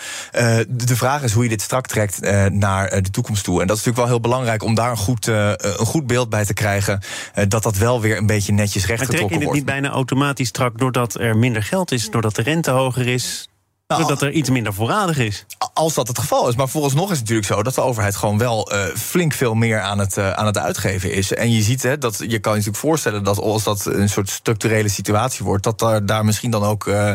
de 0.68 0.96
vraag 0.96 1.24
is 1.24 1.32
hoe 1.32 1.44
je 1.44 1.50
dit 1.50 1.62
strak 1.62 1.88
trekt 1.88 2.20
naar 2.52 3.02
de 3.02 3.10
toekomst 3.12 3.44
toe. 3.44 3.62
En 3.62 3.68
dat 3.68 3.78
is 3.78 3.84
natuurlijk 3.84 4.10
wel 4.10 4.20
heel 4.20 4.30
belangrijk 4.30 4.64
om 4.64 4.76
daar 4.76 4.92
een 4.92 4.98
goed, 4.98 5.28
een 5.28 5.86
goed 5.86 6.08
beeld 6.08 6.30
bij 6.30 6.46
te 6.46 6.54
krijgen. 6.54 7.00
dat 7.48 7.64
dat 7.64 7.78
wel 7.78 8.02
weer 8.02 8.18
een 8.18 8.26
beetje 8.26 8.43
beetje 8.46 8.62
netjes 8.62 8.86
rechtgetrokken 8.86 9.30
wordt. 9.30 9.32
Maar 9.32 9.40
trek 9.40 9.54
je 9.54 9.60
het 9.60 9.66
niet 9.68 9.82
bijna 9.82 9.96
automatisch 9.96 10.48
strak 10.48 10.78
doordat 10.78 11.20
er 11.20 11.38
minder 11.38 11.64
geld 11.64 11.92
is, 11.92 12.10
doordat 12.10 12.36
de 12.36 12.42
rente 12.42 12.72
hoger 12.72 13.08
is? 13.08 13.48
Nou, 13.88 14.02
zodat 14.02 14.22
er 14.22 14.32
iets 14.32 14.50
minder 14.50 14.74
voorradig 14.74 15.18
is. 15.18 15.46
Als 15.74 15.94
dat 15.94 16.08
het 16.08 16.20
geval 16.20 16.50
is. 16.50 16.56
Maar 16.56 16.70
vooralsnog 16.70 17.12
is 17.12 17.18
het 17.18 17.20
natuurlijk 17.20 17.48
zo 17.48 17.64
dat 17.64 17.76
de 17.76 17.82
overheid 17.82 18.16
gewoon 18.16 18.38
wel 18.38 18.74
uh, 18.74 18.86
flink 18.96 19.34
veel 19.34 19.54
meer 19.54 19.82
aan 19.82 20.00
het, 20.00 20.18
uh, 20.18 20.32
aan 20.32 20.46
het 20.46 20.58
uitgeven 20.58 21.14
is. 21.14 21.34
En 21.34 21.52
je 21.52 21.62
ziet 21.62 21.84
hè, 21.84 21.98
dat 21.98 22.18
je 22.18 22.28
kan 22.40 22.52
je 22.52 22.58
natuurlijk 22.58 22.78
voorstellen 22.78 23.24
dat 23.24 23.40
als 23.40 23.64
dat 23.64 23.86
een 23.86 24.10
soort 24.10 24.30
structurele 24.30 24.90
situatie 24.90 25.46
wordt, 25.46 25.64
dat 25.64 25.80
daar, 25.80 26.06
daar 26.06 26.26
misschien 26.26 26.52
dan 26.52 26.64
ook 26.64 26.86
uh, 26.86 27.14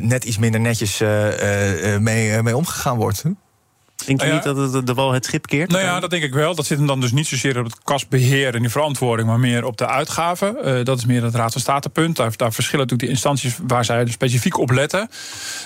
net 0.00 0.24
iets 0.24 0.38
minder 0.38 0.60
netjes 0.60 0.98
mee, 1.98 2.42
mee 2.42 2.56
omgegaan 2.56 2.96
wordt. 2.96 3.22
Denk 4.06 4.20
je 4.20 4.26
Nou 4.26 4.36
niet 4.36 4.56
dat 4.56 4.72
het 4.72 4.86
de 4.86 4.94
wal 4.94 5.12
het 5.12 5.24
schip 5.24 5.46
keert? 5.46 5.70
Nou 5.70 5.84
ja, 5.84 6.00
dat 6.00 6.10
denk 6.10 6.22
ik 6.22 6.34
wel. 6.34 6.54
Dat 6.54 6.66
zit 6.66 6.78
hem 6.78 6.86
dan 6.86 7.00
dus 7.00 7.12
niet 7.12 7.26
zozeer 7.26 7.58
op 7.58 7.64
het 7.64 7.76
kasbeheer 7.84 8.54
en 8.54 8.60
die 8.60 8.70
verantwoording, 8.70 9.28
maar 9.28 9.38
meer 9.38 9.64
op 9.64 9.76
de 9.76 9.86
uitgaven. 9.86 10.56
Uh, 10.64 10.84
dat 10.84 10.98
is 10.98 11.06
meer 11.06 11.22
het 11.22 11.34
Raad 11.34 11.52
van 11.52 11.60
State 11.60 11.88
punt. 11.88 12.16
Daar, 12.16 12.32
daar 12.36 12.52
verschillen 12.52 12.86
natuurlijk 12.86 13.08
de 13.08 13.14
instanties 13.14 13.58
waar 13.66 13.84
zij 13.84 14.06
specifiek 14.06 14.58
op 14.58 14.70
letten. 14.70 15.10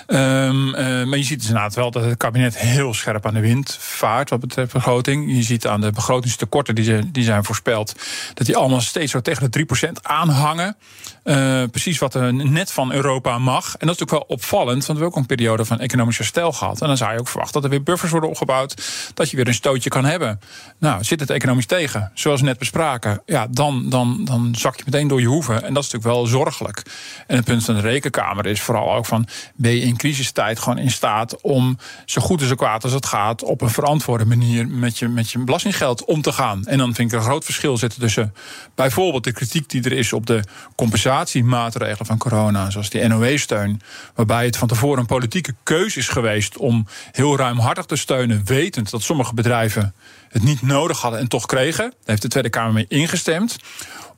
Um, 0.07 0.69
uh, 0.69 0.75
maar 0.75 1.19
je 1.19 1.25
ziet 1.25 1.39
dus 1.39 1.49
inderdaad 1.49 1.75
wel 1.75 1.91
dat 1.91 2.05
het 2.05 2.17
kabinet 2.17 2.59
heel 2.59 2.95
scherp 2.95 3.27
aan 3.27 3.35
de 3.35 3.41
wind 3.41 3.77
vaart 3.81 4.31
wat 4.31 4.41
betreft 4.41 4.73
begroting. 4.73 5.37
Je 5.37 5.43
ziet 5.43 5.67
aan 5.67 5.81
de 5.81 5.91
begrotingstekorten 5.91 6.75
die, 6.75 6.85
ze, 6.85 7.11
die 7.13 7.25
zijn 7.25 7.45
voorspeld, 7.45 7.95
dat 8.35 8.47
die 8.47 8.57
allemaal 8.57 8.81
steeds 8.81 9.13
zo 9.13 9.21
tegen 9.21 9.51
de 9.51 9.67
3% 9.89 9.91
aanhangen. 10.03 10.77
Uh, 11.25 11.63
precies 11.71 11.99
wat 11.99 12.15
er 12.15 12.35
net 12.35 12.73
van 12.73 12.93
Europa 12.93 13.39
mag. 13.39 13.65
En 13.65 13.87
dat 13.87 13.95
is 13.95 14.01
natuurlijk 14.01 14.29
wel 14.29 14.37
opvallend, 14.37 14.87
want 14.87 14.99
we 14.99 15.05
hebben 15.05 15.07
ook 15.07 15.17
een 15.17 15.37
periode 15.37 15.65
van 15.65 15.81
economisch 15.81 16.19
herstel 16.19 16.53
gehad. 16.53 16.81
En 16.81 16.87
dan 16.87 16.97
zou 16.97 17.13
je 17.13 17.19
ook 17.19 17.29
verwachten 17.29 17.55
dat 17.55 17.65
er 17.65 17.77
weer 17.77 17.83
buffers 17.83 18.11
worden 18.11 18.24
opgebouwd, 18.27 18.83
dat 19.15 19.31
je 19.31 19.37
weer 19.37 19.49
een 19.49 19.55
stootje 19.55 19.91
kan 19.91 20.05
hebben. 20.05 20.41
Nou, 20.79 21.05
zit 21.05 21.21
het 21.21 21.31
economisch 21.31 21.67
tegen, 21.67 22.11
zoals 22.15 22.41
we 22.41 22.47
net 22.47 22.59
bespraken, 22.59 23.23
ja, 23.27 23.47
dan, 23.51 23.89
dan, 23.89 24.25
dan 24.25 24.55
zak 24.59 24.77
je 24.77 24.83
meteen 24.87 25.09
door 25.09 25.21
je 25.21 25.27
hoeven. 25.27 25.55
En 25.55 25.75
dat 25.75 25.85
is 25.85 25.91
natuurlijk 25.93 26.17
wel 26.17 26.27
zorgelijk. 26.27 26.83
En 27.27 27.37
het 27.37 27.45
punt 27.45 27.65
van 27.65 27.75
de 27.75 27.81
rekenkamer 27.81 28.47
is 28.47 28.61
vooral 28.61 28.95
ook 28.95 29.07
van, 29.07 29.27
ben 29.55 29.71
je 29.71 29.81
in 29.81 29.97
crisistijd 29.97 30.59
gewoon 30.59 30.79
in 30.79 30.91
staat 30.91 31.41
om 31.41 31.79
zo 32.05 32.21
goed 32.21 32.41
en 32.41 32.49
zo 32.49 32.55
kwaad 32.55 32.85
als 32.85 32.93
het 32.93 33.07
gaat, 33.07 33.43
op 33.43 33.61
een 33.61 33.71
verantwoorde 33.71 34.25
manier 34.25 34.69
met 34.69 34.99
je, 34.99 35.09
met 35.09 35.31
je 35.31 35.39
belastinggeld 35.39 36.05
om 36.05 36.23
te 36.23 36.33
gaan. 36.33 36.67
En 36.67 36.79
dan 36.79 36.95
vind 36.95 37.13
ik 37.13 37.19
een 37.19 37.25
groot 37.25 37.45
verschil 37.45 37.77
zitten 37.77 38.01
tussen 38.01 38.35
bijvoorbeeld 38.75 39.25
de 39.25 39.33
kritiek 39.33 39.71
die 39.71 39.83
er 39.83 39.93
is 39.93 40.13
op 40.13 40.27
de 40.27 40.43
compensatiemaatregelen 40.77 42.07
van 42.07 42.19
corona, 42.19 42.71
zoals 42.71 42.91
die 42.91 43.09
NOW-steun, 43.09 43.81
waarbij 44.15 44.45
het 44.45 44.57
van 44.57 44.69
tevoren 44.69 44.99
een 44.99 45.07
politieke 45.07 45.55
keuze 45.63 45.99
is 45.99 46.09
geweest 46.09 46.57
om 46.57 46.87
heel 47.13 47.37
ruimhartig 47.37 47.85
te 47.85 47.97
steunen, 47.97 48.14
wetend 48.45 48.91
dat 48.91 49.03
sommige 49.03 49.35
bedrijven 49.35 49.95
het 50.29 50.43
niet 50.43 50.63
nodig 50.63 51.01
hadden 51.01 51.21
en 51.21 51.29
toch 51.29 51.47
kregen. 51.47 51.85
Daar 51.91 51.99
heeft 52.05 52.23
de 52.23 52.29
Tweede 52.29 52.49
Kamer 52.49 52.73
mee 52.73 52.87
ingestemd. 52.89 53.57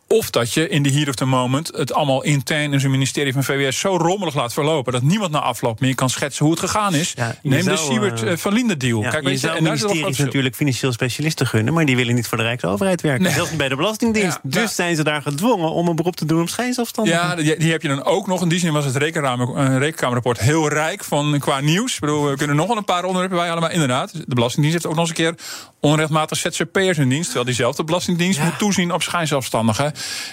Of 0.08 0.30
dat 0.30 0.52
je 0.52 0.68
in 0.68 0.82
de 0.82 0.92
heat 0.92 1.08
of 1.08 1.14
the 1.14 1.24
moment 1.24 1.70
het 1.76 1.92
allemaal 1.92 2.22
intern 2.22 2.72
in 2.72 2.80
zijn 2.80 2.92
ministerie 2.92 3.32
van 3.32 3.44
VWS 3.44 3.78
zo 3.78 3.96
rommelig 3.96 4.34
laat 4.34 4.52
verlopen 4.52 4.92
dat 4.92 5.02
niemand 5.02 5.30
na 5.30 5.40
afloop 5.40 5.80
meer 5.80 5.94
kan 5.94 6.10
schetsen 6.10 6.44
hoe 6.44 6.54
het 6.54 6.62
gegaan 6.62 6.94
is. 6.94 7.12
Ja, 7.16 7.34
Neem 7.42 7.62
zou, 7.62 7.76
de 7.76 7.82
Siebert 7.82 8.22
uh, 8.22 8.36
van 8.36 8.74
deal. 8.76 9.02
Ja, 9.02 9.10
Kijk, 9.10 9.24
weet 9.24 9.40
je, 9.40 9.46
en 9.46 9.52
daar 9.52 9.62
ministeries 9.62 10.18
natuurlijk 10.18 10.54
financieel 10.54 10.92
specialisten 10.92 11.46
gunnen, 11.46 11.74
maar 11.74 11.84
die 11.84 11.96
willen 11.96 12.14
niet 12.14 12.26
voor 12.26 12.38
de 12.38 12.44
Rijksoverheid 12.44 13.00
werken. 13.00 13.22
Nee. 13.22 13.32
Zelfs 13.32 13.48
niet 13.48 13.58
bij 13.58 13.68
de 13.68 13.76
Belastingdienst. 13.76 14.38
Ja, 14.42 14.50
dus 14.50 14.74
zijn 14.74 14.96
ze 14.96 15.04
daar 15.04 15.22
gedwongen 15.22 15.70
om 15.70 15.88
een 15.88 15.96
beroep 15.96 16.16
te 16.16 16.24
doen 16.24 16.40
op 16.40 16.48
schijnzelfstandigen. 16.48 17.20
Ja, 17.20 17.34
die, 17.34 17.56
die, 17.56 17.70
heb 17.70 17.82
je 17.82 17.88
dan 17.88 18.04
ook 18.04 18.26
nog. 18.26 18.42
In 18.42 18.48
die 18.48 18.58
zin 18.58 18.72
was 18.72 18.84
het 18.84 18.96
rekenkamerrapport 18.96 20.38
heel 20.38 20.68
rijk 20.68 21.04
van 21.04 21.38
qua 21.38 21.60
nieuws. 21.60 21.94
Ik 21.94 22.00
bedoel, 22.00 22.24
we 22.28 22.36
kunnen 22.36 22.56
nog 22.56 22.66
wel 22.66 22.76
een 22.76 22.84
paar 22.84 23.04
onderwerpen 23.04 23.38
bij 23.38 23.50
allemaal. 23.50 23.70
Inderdaad, 23.70 24.12
de 24.12 24.34
Belastingdienst 24.34 24.72
heeft 24.72 24.86
ook 24.86 25.00
nog 25.00 25.08
eens 25.08 25.18
een 25.18 25.24
keer 25.24 25.34
onrechtmatig 25.80 26.38
ZZP'ers 26.38 26.98
in 26.98 27.08
dienst. 27.08 27.24
Terwijl 27.24 27.44
diezelfde 27.44 27.84
Belastingdienst 27.84 28.40
moet 28.40 28.58
toezien 28.58 28.92
op 28.92 29.02
schijnzelfstandigen. 29.02 29.92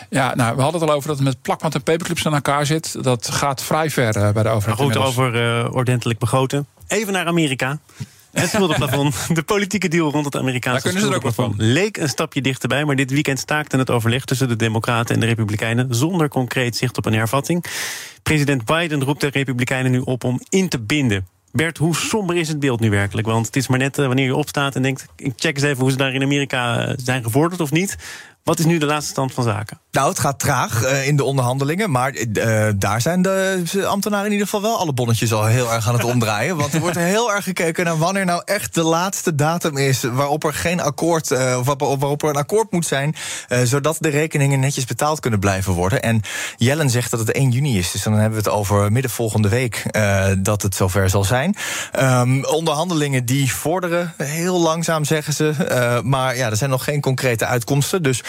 Ja, 0.09 0.35
nou, 0.35 0.55
we 0.55 0.61
hadden 0.61 0.81
het 0.81 0.89
al 0.89 0.95
over 0.95 1.07
dat 1.07 1.17
het 1.17 1.27
met 1.27 1.41
plakmat 1.41 1.75
en 1.75 1.83
paperclips 1.83 2.25
aan 2.25 2.33
elkaar 2.33 2.65
zit. 2.65 3.03
Dat 3.03 3.29
gaat 3.31 3.63
vrij 3.63 3.89
ver 3.89 4.17
uh, 4.17 4.29
bij 4.29 4.43
de 4.43 4.49
overheid. 4.49 4.81
Goed, 4.81 4.97
over 4.97 5.35
uh, 5.35 5.75
ordentelijk 5.75 6.19
begroten. 6.19 6.67
Even 6.87 7.13
naar 7.13 7.25
Amerika. 7.25 7.79
Het 8.31 8.49
schuldenplafond, 8.53 9.35
de 9.35 9.43
politieke 9.43 9.87
deal 9.87 10.11
rond 10.11 10.25
het 10.25 10.35
Amerikaanse 10.35 10.89
schuldenplafond 10.89 11.55
leek 11.57 11.97
een 11.97 12.09
stapje 12.09 12.41
dichterbij, 12.41 12.85
maar 12.85 12.95
dit 12.95 13.11
weekend 13.11 13.39
staakte 13.39 13.77
het 13.77 13.89
overleg 13.89 14.25
tussen 14.25 14.47
de 14.47 14.55
Democraten 14.55 15.15
en 15.15 15.21
de 15.21 15.27
Republikeinen 15.27 15.95
zonder 15.95 16.29
concreet 16.29 16.75
zicht 16.75 16.97
op 16.97 17.05
een 17.05 17.13
hervatting. 17.13 17.65
President 18.23 18.65
Biden 18.65 19.03
roept 19.03 19.21
de 19.21 19.27
Republikeinen 19.27 19.91
nu 19.91 19.99
op 19.99 20.23
om 20.23 20.41
in 20.49 20.69
te 20.69 20.79
binden. 20.79 21.27
Bert, 21.51 21.77
hoe 21.77 21.95
somber 21.95 22.35
is 22.35 22.47
het 22.47 22.59
beeld 22.59 22.79
nu 22.79 22.89
werkelijk? 22.89 23.27
Want 23.27 23.45
het 23.45 23.55
is 23.55 23.67
maar 23.67 23.79
net 23.79 23.97
uh, 23.97 24.07
wanneer 24.07 24.25
je 24.25 24.35
opstaat 24.35 24.75
en 24.75 24.81
denkt: 24.81 25.05
ik 25.15 25.33
check 25.35 25.55
eens 25.55 25.65
even 25.65 25.81
hoe 25.81 25.91
ze 25.91 25.97
daar 25.97 26.13
in 26.13 26.23
Amerika 26.23 26.93
zijn 26.97 27.23
gevorderd 27.23 27.61
of 27.61 27.71
niet. 27.71 27.97
Wat 28.43 28.59
is 28.59 28.65
nu 28.65 28.77
de 28.77 28.85
laatste 28.85 29.11
stand 29.11 29.33
van 29.33 29.43
zaken? 29.43 29.79
Nou, 29.91 30.09
het 30.09 30.19
gaat 30.19 30.39
traag 30.39 30.83
uh, 30.83 31.07
in 31.07 31.15
de 31.15 31.23
onderhandelingen. 31.23 31.91
Maar 31.91 32.13
uh, 32.13 32.67
daar 32.75 33.01
zijn 33.01 33.21
de 33.21 33.63
ambtenaren 33.87 34.25
in 34.25 34.31
ieder 34.31 34.47
geval 34.47 34.61
wel 34.61 34.77
alle 34.77 34.93
bonnetjes 34.93 35.33
al 35.33 35.45
heel 35.45 35.73
erg 35.73 35.87
aan 35.87 35.93
het 35.93 36.03
omdraaien. 36.03 36.57
Want 36.57 36.73
er 36.73 36.79
wordt 36.79 36.97
heel 36.97 37.33
erg 37.33 37.43
gekeken 37.43 37.85
naar 37.85 37.97
wanneer 37.97 38.25
nou 38.25 38.41
echt 38.45 38.73
de 38.73 38.83
laatste 38.83 39.35
datum 39.35 39.77
is. 39.77 40.03
waarop 40.03 40.43
er 40.43 40.53
geen 40.53 40.79
akkoord. 40.81 41.31
Uh, 41.31 41.57
of 41.59 41.65
waarop 41.77 42.23
er 42.23 42.29
een 42.29 42.35
akkoord 42.35 42.71
moet 42.71 42.85
zijn. 42.85 43.15
zodat 43.63 43.97
de 43.99 44.09
rekeningen 44.09 44.59
netjes 44.59 44.85
betaald 44.85 45.19
kunnen 45.19 45.39
blijven 45.39 45.73
worden. 45.73 46.01
En 46.01 46.21
Jellen 46.57 46.89
zegt 46.89 47.11
dat 47.11 47.19
het 47.19 47.31
1 47.31 47.49
juni 47.49 47.77
is. 47.77 47.91
Dus 47.91 48.03
dan 48.03 48.13
hebben 48.13 48.43
we 48.43 48.49
het 48.49 48.57
over 48.57 48.91
midden 48.91 49.11
volgende 49.11 49.49
week. 49.49 49.83
dat 50.37 50.61
het 50.61 50.75
zover 50.75 51.09
zal 51.09 51.23
zijn. 51.23 51.55
Um, 51.99 52.45
onderhandelingen 52.45 53.25
die 53.25 53.53
vorderen 53.53 54.13
heel 54.17 54.59
langzaam, 54.59 55.05
zeggen 55.05 55.33
ze. 55.33 56.01
maar 56.03 56.37
ja, 56.37 56.49
er 56.49 56.57
zijn 56.57 56.69
nog 56.69 56.83
geen 56.83 57.01
concrete 57.01 57.45
uitkomsten. 57.45 58.03
Dus 58.03 58.23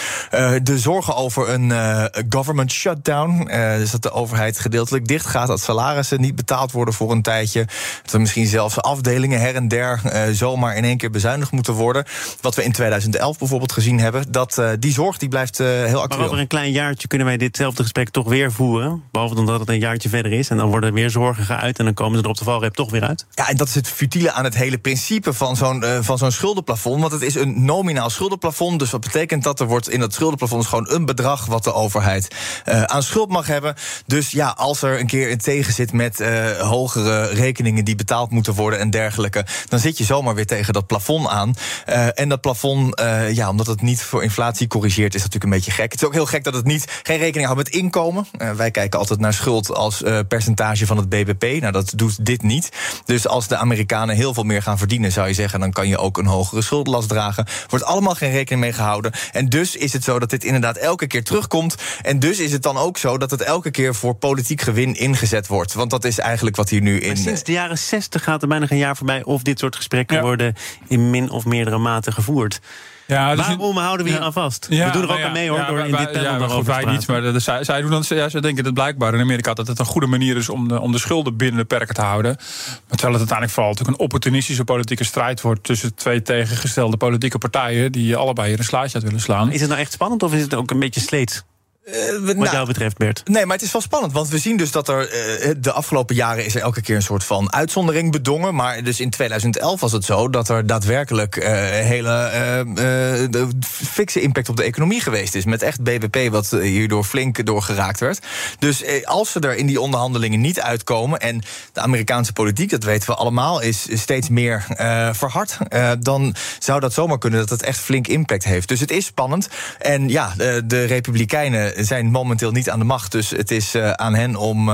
de 0.63 0.79
zorgen 0.79 1.15
over 1.15 1.49
een 1.49 1.69
uh, 1.69 2.05
government 2.29 2.71
shutdown. 2.71 3.47
Uh, 3.51 3.75
dus 3.75 3.91
dat 3.91 4.01
de 4.01 4.11
overheid 4.11 4.59
gedeeltelijk 4.59 5.07
dicht 5.07 5.25
gaat, 5.25 5.47
dat 5.47 5.61
salarissen 5.61 6.21
niet 6.21 6.35
betaald 6.35 6.71
worden 6.71 6.93
voor 6.93 7.11
een 7.11 7.21
tijdje. 7.21 7.67
Dat 8.03 8.13
er 8.13 8.19
misschien 8.19 8.47
zelfs 8.47 8.81
afdelingen 8.81 9.39
her 9.39 9.55
en 9.55 9.67
der 9.67 10.01
zomaar 10.31 10.75
in 10.75 10.83
één 10.83 10.97
keer 10.97 11.09
bezuinigd 11.09 11.51
moeten 11.51 11.73
worden. 11.73 12.05
Wat 12.41 12.55
we 12.55 12.63
in 12.63 12.71
2011 12.71 13.37
bijvoorbeeld 13.37 13.71
gezien 13.71 13.99
hebben. 13.99 14.31
Dat, 14.31 14.61
die 14.79 14.93
zorg 14.93 15.17
die 15.17 15.29
blijft 15.29 15.57
heel 15.57 15.75
actueel. 15.77 16.07
Maar 16.07 16.27
over 16.27 16.39
een 16.39 16.47
klein 16.47 16.71
jaartje 16.71 17.07
kunnen 17.07 17.27
wij 17.27 17.37
ditzelfde 17.37 17.81
gesprek 17.81 18.09
toch 18.09 18.27
weer 18.27 18.51
voeren. 18.51 19.03
Behalve 19.11 19.35
dan 19.35 19.45
dat 19.45 19.59
het 19.59 19.69
een 19.69 19.79
jaartje 19.79 20.09
verder 20.09 20.31
is. 20.31 20.49
En 20.49 20.57
dan 20.57 20.69
worden 20.69 20.89
er 20.89 20.95
weer 20.95 21.09
zorgen 21.09 21.43
geuit. 21.43 21.79
En 21.79 21.85
dan 21.85 21.93
komen 21.93 22.17
ze 22.17 22.23
er 22.23 22.29
op 22.29 22.37
de 22.37 22.43
valreep 22.43 22.73
toch 22.73 22.91
weer 22.91 23.03
uit. 23.03 23.25
Ja, 23.31 23.49
en 23.49 23.57
dat 23.57 23.67
is 23.67 23.75
het 23.75 23.87
futiele 23.87 24.31
aan 24.31 24.43
het 24.43 24.55
hele 24.55 24.77
principe 24.77 25.33
van 25.33 25.55
zo'n 25.55 25.83
van 26.01 26.17
zo'n 26.17 26.31
schuldenplafond. 26.31 27.01
Want 27.01 27.11
het 27.11 27.21
is 27.21 27.35
een 27.35 27.65
nominaal 27.65 28.09
schuldenplafond. 28.09 28.79
Dus 28.79 28.91
wat 28.91 29.01
betekent 29.01 29.43
dat 29.43 29.59
er 29.59 29.67
wordt 29.67 29.89
in 29.95 30.01
dat 30.01 30.13
schuldenplafond 30.13 30.65
gewoon 30.65 30.89
een 30.89 31.05
bedrag 31.05 31.45
wat 31.45 31.63
de 31.63 31.73
overheid 31.73 32.35
uh, 32.65 32.83
aan 32.83 33.03
schuld 33.03 33.29
mag 33.29 33.47
hebben. 33.47 33.75
Dus 34.05 34.31
ja, 34.31 34.49
als 34.57 34.81
er 34.81 34.99
een 34.99 35.07
keer 35.07 35.31
een 35.31 35.37
tegen 35.37 35.73
zit 35.73 35.93
met 35.93 36.19
uh, 36.19 36.49
hogere 36.59 37.27
rekeningen 37.27 37.85
die 37.85 37.95
betaald 37.95 38.31
moeten 38.31 38.53
worden 38.53 38.79
en 38.79 38.89
dergelijke, 38.89 39.45
dan 39.69 39.79
zit 39.79 39.97
je 39.97 40.03
zomaar 40.03 40.35
weer 40.35 40.45
tegen 40.45 40.73
dat 40.73 40.87
plafond 40.87 41.27
aan. 41.27 41.53
Uh, 41.89 42.19
en 42.19 42.29
dat 42.29 42.41
plafond, 42.41 43.01
ja, 43.31 43.49
omdat 43.49 43.67
het 43.67 43.81
niet 43.81 44.01
voor 44.01 44.23
inflatie 44.23 44.67
corrigeert, 44.67 45.15
is 45.15 45.21
natuurlijk 45.21 45.43
een 45.43 45.57
beetje 45.57 45.71
gek. 45.71 45.91
Het 45.91 46.01
is 46.01 46.07
ook 46.07 46.13
heel 46.13 46.25
gek 46.25 46.43
dat 46.43 46.53
het 46.53 46.65
niet 46.65 47.01
geen 47.03 47.17
rekening 47.17 47.45
houdt 47.45 47.63
met 47.63 47.73
inkomen. 47.73 48.27
wij 48.55 48.71
kijken 48.71 48.99
altijd 48.99 49.19
naar 49.19 49.33
schuld 49.33 49.73
als 49.73 50.03
percentage 50.27 50.85
van 50.85 50.97
het 50.97 51.09
BBP. 51.09 51.61
Nou, 51.61 51.71
dat 51.71 51.93
doet 51.95 52.25
dit 52.25 52.43
niet. 52.43 52.69
Dus 53.05 53.27
als 53.27 53.47
de 53.47 53.57
Amerikanen 53.57 54.15
heel 54.15 54.33
veel 54.33 54.43
meer 54.43 54.61
gaan 54.61 54.77
verdienen, 54.77 55.11
zou 55.11 55.27
je 55.27 55.33
zeggen, 55.33 55.59
dan 55.59 55.71
kan 55.71 55.87
je 55.87 55.97
ook 55.97 56.17
een 56.17 56.25
hogere 56.25 56.61
schuldlast 56.61 57.07
dragen. 57.07 57.47
Wordt 57.67 57.85
allemaal 57.85 58.15
geen 58.15 58.31
rekening 58.31 58.61
mee 58.61 58.73
gehouden. 58.73 59.11
En 59.31 59.49
dus 59.49 59.75
is 59.85 59.93
het 59.93 60.03
zo 60.03 60.19
dat 60.19 60.29
dit 60.29 60.43
inderdaad 60.43 60.77
elke 60.77 61.07
keer 61.07 61.23
terugkomt. 61.23 61.75
En 62.01 62.19
dus 62.19 62.39
is 62.39 62.51
het 62.51 62.63
dan 62.63 62.77
ook 62.77 62.97
zo 62.97 63.17
dat 63.17 63.31
het 63.31 63.41
elke 63.41 63.71
keer 63.71 63.95
voor 63.95 64.15
politiek 64.15 64.61
gewin 64.61 64.95
ingezet 64.95 65.47
wordt. 65.47 65.73
Want 65.73 65.89
dat 65.89 66.03
is 66.03 66.19
eigenlijk 66.19 66.55
wat 66.55 66.69
hier 66.69 66.81
nu 66.81 66.99
in. 66.99 67.07
Maar 67.07 67.17
sinds 67.17 67.43
de 67.43 67.51
jaren 67.51 67.77
60 67.77 68.23
gaat 68.23 68.41
er 68.41 68.47
bijna 68.47 68.65
geen 68.65 68.77
jaar 68.77 68.97
voorbij 68.97 69.23
of 69.23 69.41
dit 69.41 69.59
soort 69.59 69.75
gesprekken 69.75 70.15
ja. 70.15 70.21
worden 70.21 70.55
in 70.87 71.09
min 71.09 71.29
of 71.29 71.45
meerdere 71.45 71.77
mate 71.77 72.11
gevoerd. 72.11 72.59
Ja, 73.07 73.35
dus 73.35 73.47
Waarom 73.47 73.77
houden 73.77 74.05
we 74.05 74.11
hier 74.11 74.21
aan 74.21 74.33
vast? 74.33 74.67
We 74.67 74.89
doen 74.91 75.01
er 75.01 75.11
ook 75.11 75.17
ja, 75.17 75.25
aan 75.25 75.31
mee 75.31 75.49
hoor, 75.49 75.65
door 75.67 75.79
in 75.79 75.91
dit 75.91 76.11
panel 76.11 76.23
ja, 76.23 76.37
daarover 76.37 76.73
wij 76.73 76.85
niet, 76.85 77.07
maar 77.07 77.21
de, 77.21 77.39
zij, 77.39 77.63
zij, 77.63 77.81
doen 77.81 77.89
dan, 77.89 78.03
ja, 78.07 78.29
zij 78.29 78.41
denken 78.41 78.63
dat 78.63 78.73
blijkbaar 78.73 79.13
in 79.13 79.19
Amerika 79.19 79.53
dat 79.53 79.67
het 79.67 79.79
een 79.79 79.85
goede 79.85 80.07
manier 80.07 80.37
is 80.37 80.49
om 80.49 80.67
de, 80.67 80.79
om 80.81 80.91
de 80.91 80.97
schulden 80.97 81.37
binnen 81.37 81.59
de 81.59 81.65
perken 81.65 81.95
te 81.95 82.01
houden. 82.01 82.35
Maar 82.35 82.97
terwijl 82.97 83.19
het 83.19 83.31
uiteindelijk 83.31 83.51
vooral 83.51 83.71
natuurlijk 83.71 83.97
een 83.97 84.03
opportunistische 84.03 84.63
politieke 84.63 85.03
strijd 85.03 85.41
wordt 85.41 85.63
tussen 85.63 85.95
twee 85.95 86.21
tegengestelde 86.21 86.97
politieke 86.97 87.37
partijen 87.37 87.91
die 87.91 88.15
allebei 88.15 88.49
hier 88.49 88.59
een 88.59 88.65
slaatje 88.65 88.93
uit 88.93 89.03
willen 89.03 89.19
slaan. 89.19 89.51
Is 89.51 89.59
het 89.59 89.69
nou 89.69 89.81
echt 89.81 89.91
spannend 89.91 90.23
of 90.23 90.33
is 90.33 90.41
het 90.41 90.53
ook 90.53 90.71
een 90.71 90.79
beetje 90.79 91.01
sleets? 91.01 91.43
Uh, 91.85 92.25
Wat 92.25 92.35
nou, 92.35 92.49
jou 92.49 92.67
betreft, 92.67 92.97
Bert. 92.97 93.21
Nee, 93.25 93.45
maar 93.45 93.55
het 93.55 93.65
is 93.65 93.71
wel 93.71 93.81
spannend. 93.81 94.13
Want 94.13 94.29
we 94.29 94.37
zien 94.37 94.57
dus 94.57 94.71
dat 94.71 94.87
er 94.87 95.13
uh, 95.47 95.53
de 95.57 95.71
afgelopen 95.71 96.15
jaren 96.15 96.45
is 96.45 96.55
er 96.55 96.61
elke 96.61 96.81
keer 96.81 96.95
een 96.95 97.01
soort 97.01 97.23
van 97.23 97.53
uitzondering 97.53 98.11
bedongen. 98.11 98.55
Maar 98.55 98.83
dus 98.83 98.99
in 98.99 99.09
2011 99.09 99.79
was 99.79 99.91
het 99.91 100.05
zo 100.05 100.29
dat 100.29 100.49
er 100.49 100.67
daadwerkelijk 100.67 101.35
uh, 101.35 101.45
hele 101.45 103.53
fikse 103.69 104.21
impact 104.21 104.49
op 104.49 104.57
de 104.57 104.63
economie 104.63 105.01
geweest 105.01 105.35
is. 105.35 105.45
Met 105.45 105.61
echt 105.61 105.83
BBP 105.83 106.31
wat 106.31 106.49
hierdoor 106.49 107.03
flink 107.03 107.45
doorgeraakt 107.45 107.99
werd. 107.99 108.25
Dus 108.59 109.03
als 109.03 109.31
ze 109.31 109.39
er 109.39 109.55
in 109.55 109.65
die 109.65 109.81
onderhandelingen 109.81 110.41
niet 110.41 110.59
uitkomen. 110.59 111.19
En 111.19 111.41
de 111.73 111.81
Amerikaanse 111.81 112.33
politiek, 112.33 112.69
dat 112.69 112.83
weten 112.83 113.09
we 113.09 113.15
allemaal, 113.15 113.61
is 113.61 113.87
steeds 113.93 114.29
meer 114.29 114.65
verhard. 115.11 115.57
dan 115.99 116.35
zou 116.59 116.79
dat 116.79 116.93
zomaar 116.93 117.17
kunnen 117.17 117.39
dat 117.39 117.49
het 117.49 117.63
echt 117.63 117.79
flink 117.79 118.07
impact 118.07 118.43
heeft. 118.43 118.67
Dus 118.67 118.79
het 118.79 118.91
is 118.91 119.05
spannend. 119.05 119.49
En 119.79 120.09
ja, 120.09 120.33
de 120.65 120.83
Republikeinen 120.83 121.74
zijn 121.77 122.11
momenteel 122.11 122.51
niet 122.51 122.69
aan 122.69 122.79
de 122.79 122.85
macht. 122.85 123.11
Dus 123.11 123.29
het 123.29 123.51
is 123.51 123.75
aan 123.75 124.15
hen 124.15 124.35
om, 124.35 124.69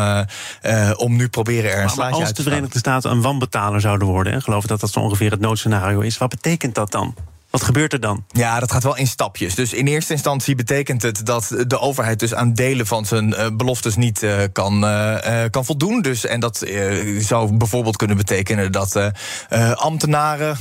om 0.95 1.15
nu 1.15 1.29
proberen 1.29 1.71
er 1.71 1.83
een 1.83 1.89
slaatje 1.89 2.15
uit 2.15 2.19
te 2.19 2.25
Als 2.25 2.33
de 2.33 2.43
Verenigde 2.43 2.79
Staten 2.79 3.11
een 3.11 3.21
wanbetaler 3.21 3.81
zouden 3.81 4.07
worden... 4.07 4.33
en 4.33 4.41
geloof 4.41 4.65
dat 4.65 4.79
dat 4.79 4.91
zo 4.91 4.99
ongeveer 4.99 5.31
het 5.31 5.39
noodscenario 5.39 5.99
is... 5.99 6.17
wat 6.17 6.29
betekent 6.29 6.75
dat 6.75 6.91
dan? 6.91 7.15
Wat 7.51 7.63
gebeurt 7.63 7.93
er 7.93 7.99
dan? 7.99 8.25
Ja, 8.27 8.59
dat 8.59 8.71
gaat 8.71 8.83
wel 8.83 8.97
in 8.97 9.07
stapjes. 9.07 9.55
Dus 9.55 9.73
in 9.73 9.87
eerste 9.87 10.13
instantie 10.13 10.55
betekent 10.55 11.01
het 11.01 11.25
dat 11.25 11.55
de 11.67 11.79
overheid 11.79 12.19
dus 12.19 12.33
aan 12.33 12.53
delen 12.53 12.87
van 12.87 13.05
zijn 13.05 13.29
uh, 13.29 13.47
beloftes 13.53 13.95
niet 13.95 14.23
uh, 14.23 14.33
kan, 14.51 14.83
uh, 14.83 15.15
kan 15.49 15.65
voldoen. 15.65 16.01
Dus, 16.01 16.25
en 16.25 16.39
dat 16.39 16.65
zou 17.19 17.57
bijvoorbeeld 17.57 17.95
kunnen 17.95 18.17
betekenen 18.17 18.71
dat 18.71 19.11
ambtenaren 19.73 20.57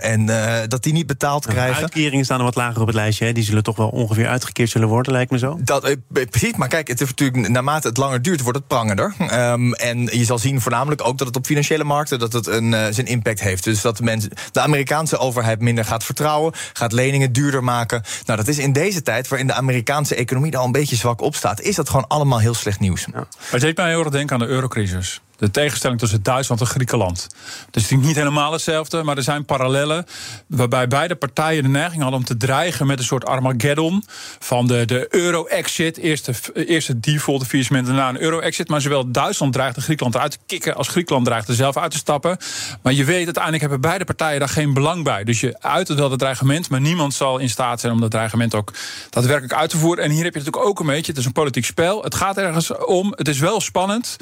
en 0.00 0.26
dat 0.68 0.82
die 0.82 0.92
niet 0.92 1.06
betaald 1.06 1.42
nou, 1.42 1.56
krijgen. 1.56 1.82
Uitkeringen 1.82 2.24
staan 2.24 2.38
er 2.38 2.44
wat 2.44 2.54
lager 2.54 2.80
op 2.80 2.86
het 2.86 2.96
lijstje. 2.96 3.24
Hè? 3.26 3.32
Die 3.32 3.44
zullen 3.44 3.62
toch 3.62 3.76
wel 3.76 3.88
ongeveer 3.88 4.28
uitgekeerd 4.28 4.70
zullen 4.70 4.88
worden, 4.88 5.12
lijkt 5.12 5.30
me 5.30 5.38
zo. 5.38 5.58
Dat, 5.60 5.96
precies, 6.30 6.56
maar 6.56 6.68
kijk, 6.68 6.88
het 6.88 7.00
is 7.00 7.08
natuurlijk 7.08 7.48
naarmate 7.48 7.88
het 7.88 7.96
langer 7.96 8.22
duurt, 8.22 8.40
wordt 8.40 8.58
het 8.58 8.66
prangender. 8.66 9.14
Um, 9.18 9.74
en 9.74 9.98
je 10.04 10.24
zal 10.24 10.38
zien 10.38 10.60
voornamelijk 10.60 11.06
ook 11.06 11.18
dat 11.18 11.26
het 11.26 11.36
op 11.36 11.46
financiële 11.46 11.84
markten 11.84 12.18
dat 12.18 12.32
het 12.32 12.46
een, 12.46 12.94
zijn 12.94 13.06
impact 13.06 13.40
heeft. 13.40 13.64
Dus 13.64 13.80
dat 13.80 13.96
de, 13.96 14.02
mensen, 14.02 14.30
de 14.52 14.60
Amerikaanse 14.60 15.18
overheid 15.18 15.60
minder 15.60 15.84
gaat 15.84 16.04
vertrouwen 16.04 16.14
vertrouwen, 16.16 16.52
gaat 16.72 16.92
leningen 16.92 17.32
duurder 17.32 17.64
maken. 17.64 18.02
Nou, 18.24 18.38
dat 18.38 18.48
is 18.48 18.58
in 18.58 18.72
deze 18.72 19.02
tijd, 19.02 19.28
waarin 19.28 19.46
de 19.46 19.52
Amerikaanse 19.52 20.14
economie 20.14 20.56
al 20.56 20.64
een 20.64 20.72
beetje 20.72 20.96
zwak 20.96 21.20
op 21.20 21.34
staat, 21.34 21.60
is 21.60 21.74
dat 21.74 21.88
gewoon 21.88 22.06
allemaal 22.06 22.38
heel 22.38 22.54
slecht 22.54 22.80
nieuws. 22.80 23.06
Ja. 23.12 23.26
Het 23.50 23.60
deed 23.60 23.76
mij 23.76 23.88
heel 23.88 24.00
erg 24.00 24.08
denken 24.08 24.34
aan 24.34 24.46
de 24.46 24.52
eurocrisis 24.52 25.20
de 25.36 25.50
tegenstelling 25.50 26.00
tussen 26.00 26.22
Duitsland 26.22 26.60
en 26.60 26.66
Griekenland. 26.66 27.26
Het 27.66 27.76
is 27.76 27.90
niet 27.90 28.16
helemaal 28.16 28.52
hetzelfde, 28.52 29.02
maar 29.02 29.16
er 29.16 29.22
zijn 29.22 29.44
parallellen. 29.44 30.04
Waarbij 30.46 30.88
beide 30.88 31.14
partijen 31.14 31.62
de 31.62 31.68
neiging 31.68 32.02
hadden 32.02 32.20
om 32.20 32.26
te 32.26 32.36
dreigen 32.36 32.86
met 32.86 32.98
een 32.98 33.04
soort 33.04 33.26
Armageddon. 33.26 34.04
Van 34.38 34.66
de, 34.66 34.84
de 34.84 35.06
euro-exit. 35.10 35.96
Eerst 35.98 36.30
eerst 36.54 36.86
de 36.86 37.00
default, 37.00 37.40
de 37.40 37.46
faillissement, 37.46 37.86
daarna 37.86 38.08
een 38.08 38.20
euro-exit. 38.20 38.68
Maar 38.68 38.80
zowel 38.80 39.10
Duitsland 39.10 39.52
dreigde 39.52 39.80
Griekenland 39.80 40.14
eruit 40.14 40.32
te 40.32 40.38
kicken. 40.46 40.74
als 40.74 40.88
Griekenland 40.88 41.26
dreigde 41.26 41.54
zelf 41.54 41.76
uit 41.76 41.90
te 41.90 41.96
stappen. 41.96 42.36
Maar 42.82 42.92
je 42.92 43.04
weet, 43.04 43.24
uiteindelijk 43.24 43.62
hebben 43.62 43.80
beide 43.80 44.04
partijen 44.04 44.38
daar 44.38 44.48
geen 44.48 44.74
belang 44.74 45.04
bij. 45.04 45.24
Dus 45.24 45.40
je 45.40 45.56
uit 45.60 45.88
het 45.88 45.98
wel 45.98 46.10
het 46.10 46.18
dreigement, 46.18 46.68
maar 46.68 46.80
niemand 46.80 47.14
zal 47.14 47.38
in 47.38 47.50
staat 47.50 47.80
zijn 47.80 47.92
om 47.92 48.00
dat 48.00 48.10
dreigement 48.10 48.54
ook 48.54 48.72
daadwerkelijk 49.10 49.54
uit 49.54 49.70
te 49.70 49.78
voeren. 49.78 50.04
En 50.04 50.10
hier 50.10 50.24
heb 50.24 50.32
je 50.32 50.38
natuurlijk 50.38 50.66
ook 50.66 50.80
een 50.80 50.86
beetje. 50.86 51.10
Het 51.12 51.20
is 51.20 51.26
een 51.26 51.32
politiek 51.32 51.64
spel. 51.64 52.02
Het 52.02 52.14
gaat 52.14 52.36
ergens 52.36 52.76
om. 52.76 53.12
Het 53.16 53.28
is 53.28 53.38
wel 53.38 53.60
spannend. 53.60 54.16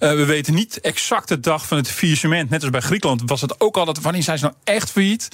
Uh, 0.00 0.10
we 0.10 0.24
weten 0.24 0.54
niet 0.54 0.57
exact 0.66 1.28
de 1.28 1.40
dag 1.40 1.66
van 1.66 1.76
het 1.76 1.90
faillissement. 1.90 2.50
Net 2.50 2.62
als 2.62 2.70
bij 2.70 2.80
Griekenland 2.80 3.22
was 3.26 3.40
het 3.40 3.60
ook 3.60 3.76
altijd. 3.76 4.00
Wanneer 4.00 4.22
zijn 4.22 4.38
ze 4.38 4.44
nou 4.44 4.56
echt 4.64 4.90
failliet? 4.90 5.28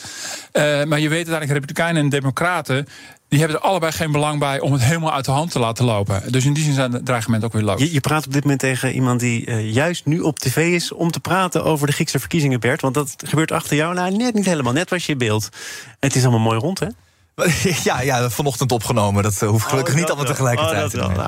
Uh, 0.53 0.63
maar 0.63 1.01
je 1.01 1.09
weet 1.09 1.29
uiteindelijk, 1.29 1.53
Republikeinen 1.53 2.03
en 2.03 2.09
Democraten. 2.09 2.87
Die 3.29 3.39
hebben 3.39 3.59
er 3.59 3.65
allebei 3.65 3.93
geen 3.93 4.13
belang 4.13 4.39
bij 4.39 4.61
om 4.61 4.73
het 4.73 4.83
helemaal 4.83 5.13
uit 5.13 5.25
de 5.25 5.31
hand 5.31 5.51
te 5.51 5.59
laten 5.59 5.85
lopen. 5.85 6.33
Dus 6.33 6.45
in 6.45 6.53
die 6.53 6.65
zin 6.65 6.73
zijn 6.73 6.91
de 6.91 7.03
dreigementen 7.03 7.49
ook 7.49 7.55
weer 7.55 7.63
loos. 7.63 7.91
Je, 7.91 8.01
praat 8.01 8.27
op 8.27 8.33
dit 8.33 8.43
moment 8.43 8.61
tegen 8.61 8.93
iemand 8.93 9.21
die 9.21 9.47
uh, 9.47 9.73
juist 9.73 10.07
nu 10.07 10.21
op 10.21 10.39
tv 10.39 10.75
is 10.75 10.93
om 10.93 11.11
te 11.11 11.21
praten 11.21 11.65
over 11.65 11.87
de 11.87 11.93
Griekse 11.93 12.19
verkiezingen, 12.19 12.61
Bert. 12.61 12.81
Want 12.81 12.95
dat 12.95 13.15
gebeurt 13.27 13.53
achter 13.53 13.77
jou. 13.77 13.95
Nou, 13.95 14.17
net 14.17 14.35
niet 14.35 14.45
helemaal. 14.45 14.73
Net 14.73 14.91
was 14.91 15.07
je 15.07 15.17
beeld. 15.17 15.49
Het 16.01 16.15
is 16.15 16.23
allemaal 16.23 16.41
mooi 16.41 16.59
rond, 16.59 16.81
hè? 16.81 16.87
Ja, 17.85 18.01
ja, 18.01 18.31
vanochtend 18.31 18.73
opgenomen. 18.73 19.23
Dat 19.23 19.41
uh, 19.43 19.49
hoeft 19.49 19.67
gelukkig 19.67 19.95
oh, 19.95 20.01
niet 20.01 20.09
allemaal 20.09 20.27
tegelijkertijd. 20.27 20.95
Oh. 20.95 21.27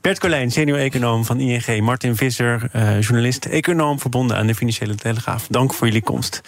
Bert 0.00 0.18
Colijn, 0.18 0.50
senior-econoom 0.50 1.24
van 1.24 1.40
ING. 1.40 1.80
Martin 1.80 2.16
Visser, 2.16 2.70
uh, 2.72 3.00
journalist, 3.00 3.44
econoom 3.44 4.00
verbonden 4.00 4.36
aan 4.36 4.46
de 4.46 4.54
Financiële 4.54 4.94
Telegraaf. 4.94 5.46
Dank 5.50 5.74
voor 5.74 5.86
jullie 5.86 6.02
komst. 6.02 6.40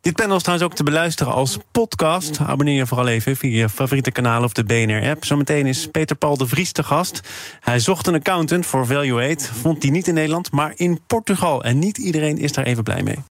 Dit 0.00 0.14
panel 0.14 0.36
is 0.36 0.42
trouwens 0.42 0.70
ook 0.70 0.76
te 0.76 0.82
beluisteren 0.82 1.32
als 1.32 1.58
podcast. 1.70 2.38
Abonneer 2.40 2.76
je 2.76 2.86
vooral 2.86 3.08
even 3.08 3.36
via 3.36 3.60
je 3.60 3.68
favoriete 3.68 4.10
kanaal 4.10 4.42
of 4.42 4.52
de 4.52 4.64
BNR-app. 4.64 5.24
Zometeen 5.24 5.66
is 5.66 5.88
Peter 5.90 6.16
Paul 6.16 6.36
de 6.36 6.46
Vries 6.46 6.72
te 6.72 6.82
gast. 6.82 7.20
Hij 7.60 7.78
zocht 7.78 8.06
een 8.06 8.14
accountant 8.14 8.66
voor 8.66 8.86
Valuate. 8.86 9.44
Vond 9.54 9.80
die 9.80 9.90
niet 9.90 10.08
in 10.08 10.14
Nederland, 10.14 10.52
maar 10.52 10.72
in 10.76 11.00
Portugal. 11.06 11.64
En 11.64 11.78
niet 11.78 11.98
iedereen 11.98 12.38
is 12.38 12.52
daar 12.52 12.64
even 12.64 12.82
blij 12.82 13.02
mee. 13.02 13.33